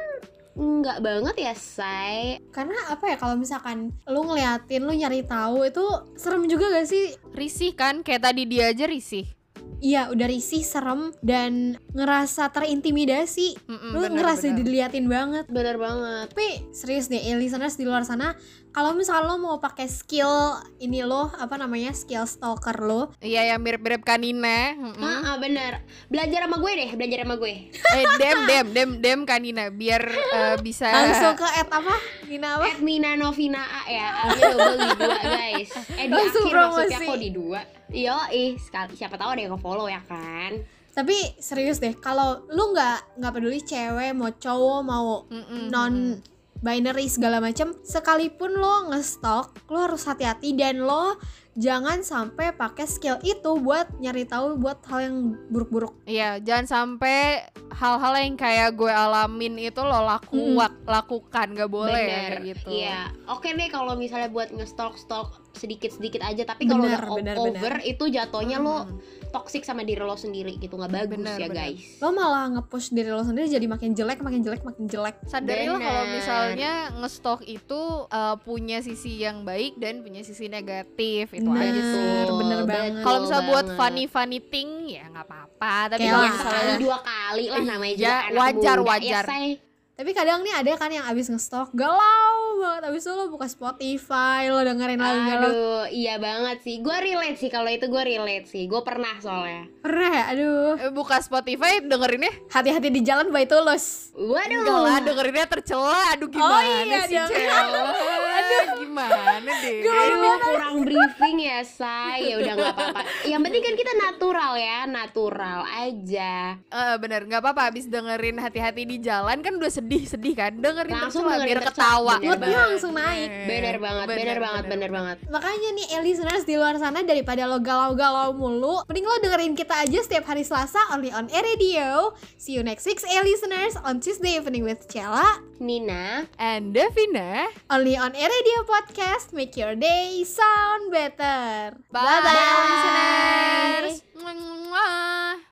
nggak 0.59 0.99
banget 0.99 1.37
ya 1.39 1.55
say. 1.55 2.43
Karena 2.51 2.75
apa 2.91 3.07
ya 3.07 3.17
kalau 3.17 3.39
misalkan 3.39 3.95
lu 4.11 4.27
ngeliatin, 4.27 4.83
lu 4.83 4.93
nyari 4.93 5.23
tahu 5.23 5.63
itu 5.71 5.87
serem 6.19 6.51
juga 6.51 6.75
gak 6.75 6.91
sih? 6.91 7.15
risih 7.31 7.79
kan? 7.79 8.03
Kayak 8.03 8.35
tadi 8.35 8.43
dia 8.51 8.75
aja 8.75 8.91
risih 8.91 9.38
Iya, 9.79 10.11
udah 10.11 10.27
risih, 10.27 10.61
serem 10.61 11.15
dan 11.21 11.79
ngerasa 11.93 12.51
terintimidasi. 12.51 13.55
Mm-mm, 13.65 13.91
lu 13.93 14.03
bener, 14.03 14.15
ngerasa 14.17 14.47
bener. 14.49 14.59
diliatin 14.59 15.07
banget. 15.07 15.45
bener 15.49 15.77
banget 15.77 16.27
Tapi 16.31 16.49
serius 16.71 17.07
deh, 17.07 17.19
eh, 17.21 17.35
listeners 17.35 17.75
di 17.75 17.83
luar 17.83 18.03
sana, 18.03 18.35
kalau 18.69 18.93
misalkan 18.93 19.27
lo 19.27 19.37
mau 19.37 19.57
pakai 19.57 19.87
skill 19.87 20.29
ini 20.77 21.01
lo, 21.01 21.31
apa 21.33 21.55
namanya, 21.55 21.91
skill 21.91 22.25
stalker 22.25 22.75
lo, 22.77 23.11
iya 23.19 23.49
yang 23.49 23.61
mirip-mirip 23.61 24.03
kanina 24.03 24.75
mm-mm. 24.75 24.99
Ah, 24.99 25.23
ah, 25.25 25.37
bener 25.37 25.83
belajar 26.07 26.45
sama 26.45 26.59
gue 26.59 26.73
deh 26.75 26.91
belajar 26.95 27.19
sama 27.23 27.35
gue 27.37 27.55
eh 27.71 28.05
dem 28.17 28.39
dem 28.45 28.67
dem 28.69 28.91
dem 28.99 29.21
kanina 29.25 29.69
biar 29.69 30.03
eh, 30.05 30.57
bisa 30.59 30.91
langsung 30.97 31.35
ke 31.35 31.47
at 31.47 31.69
apa? 31.69 31.95
Gina 32.25 32.49
apa? 32.57 32.65
At 32.67 32.79
Mina 32.79 33.15
Novina 33.15 33.61
A 33.61 33.81
ya 33.87 34.07
Akhirnya 34.21 34.53
double 34.53 34.77
di 34.77 34.89
dua 34.97 35.19
guys 35.19 35.71
Eh 35.95 36.07
di 36.07 36.13
Langsung 36.13 36.45
akhir 36.45 36.57
maksudnya 36.57 36.99
promosi. 36.99 37.07
kok 37.07 37.19
di 37.19 37.31
dua 37.31 37.61
Yo 37.89 38.17
ih 38.29 38.55
sekali, 38.57 38.93
siapa 38.95 39.17
tahu 39.17 39.33
ada 39.33 39.41
yang 39.41 39.57
nge-follow 39.57 39.89
ya 39.89 40.05
kan 40.05 40.61
Tapi 40.93 41.15
serius 41.39 41.79
deh, 41.79 41.95
kalau 41.95 42.43
lu 42.51 42.75
nggak 42.75 43.17
nggak 43.17 43.33
peduli 43.33 43.61
cewek 43.61 44.13
mau 44.13 44.29
cowok 44.29 44.81
mau 44.83 45.25
Mm-mm, 45.31 45.71
non 45.71 46.19
binary 46.59 47.07
segala 47.07 47.39
macam, 47.39 47.71
sekalipun 47.87 48.51
lo 48.51 48.91
ngestok, 48.91 49.71
lo 49.71 49.79
harus 49.79 50.03
hati-hati 50.03 50.59
dan 50.59 50.83
lo 50.83 51.15
jangan 51.55 52.03
sampai 52.03 52.51
pakai 52.51 52.83
skill 52.83 53.19
itu 53.23 53.59
buat 53.59 53.87
nyari 53.99 54.27
tahu 54.27 54.59
buat 54.59 54.83
hal 54.87 55.07
yang 55.07 55.17
buruk-buruk. 55.51 55.95
Iya, 56.03 56.43
jangan 56.43 56.67
sampai 56.67 57.47
hal-hal 57.71 58.15
yang 58.19 58.35
kayak 58.35 58.75
gue 58.75 58.91
alamin 58.91 59.71
itu 59.71 59.79
lo 59.83 60.03
laku 60.03 60.59
Mm. 60.59 60.83
lakukan 60.83 61.47
nggak 61.55 61.71
boleh 61.71 61.95
ya, 61.95 62.11
Bener, 62.11 62.27
kayak 62.27 62.43
gitu. 62.43 62.69
Iya 62.75 63.01
Oke 63.31 63.55
deh 63.55 63.71
kalau 63.71 63.95
misalnya 63.95 64.27
buat 64.27 64.51
nge-stalk-stalk 64.51 65.48
sedikit-sedikit 65.59 66.23
aja 66.23 66.47
Tapi 66.47 66.65
kalau 66.65 66.87
Bener, 66.87 67.03
udah 67.03 67.13
bener, 67.13 67.37
over 67.37 67.75
itu 67.83 68.05
jatuhnya 68.07 68.57
lo 68.57 68.77
Mm. 68.81 68.99
toxic 69.29 69.61
sama 69.61 69.83
diri 69.83 69.99
lo 69.99 70.15
sendiri 70.15 70.57
gitu 70.57 70.73
nggak 70.73 70.89
bagus 70.89 71.19
Bener, 71.19 71.37
ya 71.37 71.47
bener. 71.47 71.59
guys 71.69 71.83
Lo 71.99 72.09
malah 72.11 72.49
nge-push 72.49 72.89
diri 72.91 73.09
lo 73.09 73.21
sendiri 73.21 73.45
jadi 73.47 73.67
makin 73.67 73.93
jelek, 73.93 74.19
makin 74.19 74.41
jelek, 74.41 74.63
makin 74.63 74.87
jelek. 74.87 75.17
Sadarilah 75.25 75.77
kalau 75.77 76.03
Bener. 76.03 76.15
misalnya 76.15 76.73
ngestok 76.97 77.41
itu 77.43 77.81
uh, 78.07 78.37
punya 78.39 78.79
sisi 78.79 79.19
yang 79.19 79.43
baik 79.43 79.77
dan 79.77 80.01
punya 80.01 80.23
sisi 80.23 80.47
negatif 80.47 81.29
itu 81.31 81.45
Bener, 81.45 81.67
aja 81.67 81.83
sih. 81.83 82.31
bener 82.31 82.61
banget. 82.65 83.03
Kalau 83.03 83.19
misalnya 83.21 83.47
buat 83.47 83.67
funny 83.75 84.05
funny 84.07 84.41
thing 84.41 84.69
ya 84.89 85.05
nggak 85.09 85.27
apa-apa. 85.27 85.75
Tapi 85.91 86.05
kalau. 86.05 86.25
Sekali 86.25 86.39
misalnya 86.39 86.75
dua 86.79 86.99
kali 87.01 87.45
lah 87.47 87.63
namanya 87.67 87.95
juga 87.95 88.07
Iya, 88.07 88.17
anak 88.23 88.39
wajar, 88.39 88.77
muda, 88.77 88.89
wajar. 88.89 89.25
ya. 89.27 89.51
Tapi 89.93 90.11
kadang 90.13 90.39
nih 90.41 90.55
ada 90.55 90.73
kan 90.75 90.91
yang 90.91 91.05
abis 91.05 91.27
ngestok 91.27 91.69
galau 91.73 92.28
banget 92.59 92.83
abis 92.91 93.03
itu 93.07 93.13
lo 93.15 93.25
buka 93.31 93.47
Spotify 93.47 94.51
lo 94.51 94.61
dengerin 94.61 95.01
lagu 95.01 95.31
Aduh, 95.39 95.85
iya 95.89 96.19
banget 96.19 96.61
sih. 96.67 96.83
Gue 96.83 96.99
relate 96.99 97.39
sih 97.39 97.51
kalau 97.51 97.71
itu 97.71 97.87
gue 97.87 98.03
relate 98.03 98.47
sih. 98.51 98.67
Gue 98.67 98.83
pernah 98.83 99.15
soalnya. 99.23 99.71
pernah 99.79 100.11
ya 100.11 100.25
aduh 100.35 100.75
eh, 100.77 100.93
buka 100.93 101.23
Spotify 101.23 101.81
dengerinnya 101.81 102.31
hati-hati 102.53 102.93
di 102.93 103.01
jalan 103.07 103.33
by 103.33 103.47
tulus 103.49 104.13
Waduh. 104.13 104.61
enggak 104.61 104.81
lah 104.83 104.97
dengerinnya 105.01 105.47
tercela. 105.47 106.03
Aduh 106.19 106.29
gimana 106.29 106.85
iya, 106.85 107.01
sih 107.07 107.17
jangan. 107.17 107.67
Aduh 108.49 108.77
gimana 108.81 109.53
deh. 109.61 109.79
Aduh, 109.81 110.37
kurang 110.41 110.75
briefing 110.87 111.37
ya, 111.41 111.61
say. 111.63 112.25
Ya 112.25 112.35
udah 112.37 112.53
nggak 112.55 112.73
apa-apa. 112.73 113.01
Yang 113.25 113.41
penting 113.45 113.63
kan 113.63 113.75
kita 113.77 113.93
natural 113.95 114.53
ya, 114.55 114.79
natural 114.85 115.61
aja. 115.67 116.35
Eh 116.59 116.95
bener. 116.97 117.21
Nggak 117.25 117.41
apa-apa. 117.41 117.63
Abis 117.69 117.85
dengerin 117.87 118.37
hati-hati 118.37 118.83
di 118.85 118.97
jalan 118.99 119.39
kan 119.39 119.53
udah 119.55 119.69
sedih-sedih 119.69 120.35
kan? 120.35 120.53
Dengerin 120.55 120.95
Langsung 120.95 121.23
tercela 121.23 121.37
dengerin 121.37 121.49
biar 121.51 121.61
ketawa. 121.69 122.15
bener 122.17 122.29
moodnya 122.31 122.59
langsung 122.67 122.93
naik. 122.93 123.31
Bener 123.45 123.77
banget, 123.79 124.07
bener, 124.09 124.39
banget, 124.39 124.65
bener, 124.67 124.91
banget. 124.91 125.17
makanya 125.29 125.69
nih 125.71 125.87
eh, 125.91 126.03
listeners 126.03 126.43
di 126.43 126.55
luar 126.55 126.75
sana 126.77 127.01
daripada 127.01 127.45
lo 127.45 127.59
galau-galau 127.59 128.33
mulu 128.33 128.83
mending 128.85 129.05
lo 129.05 129.17
dengerin 129.19 129.53
kita 129.53 129.75
aja 129.79 129.99
setiap 130.01 130.25
hari 130.25 130.43
Selasa 130.43 130.81
only 130.91 131.11
on 131.11 131.29
Air 131.29 131.45
Radio. 131.47 132.13
See 132.37 132.55
you 132.55 132.63
next 132.63 132.85
week 132.85 132.99
eh 133.01 133.23
listeners 133.23 133.77
on 133.79 133.99
Tuesday 133.99 134.35
evening 134.35 134.63
with 134.63 134.85
Cella 134.87 135.41
Nina, 135.59 136.27
and 136.37 136.71
Devina. 136.71 137.51
only 137.69 137.95
on 137.95 138.15
Air 138.15 138.31
Radio 138.39 138.63
podcast. 138.71 139.33
Make 139.35 139.57
your 139.59 139.75
day 139.75 140.23
sound 140.23 140.93
better. 140.95 141.75
Bye, 141.91 142.23
listeners. 142.23 143.99
Mwah, 144.15 144.35
mwah. 144.71 145.43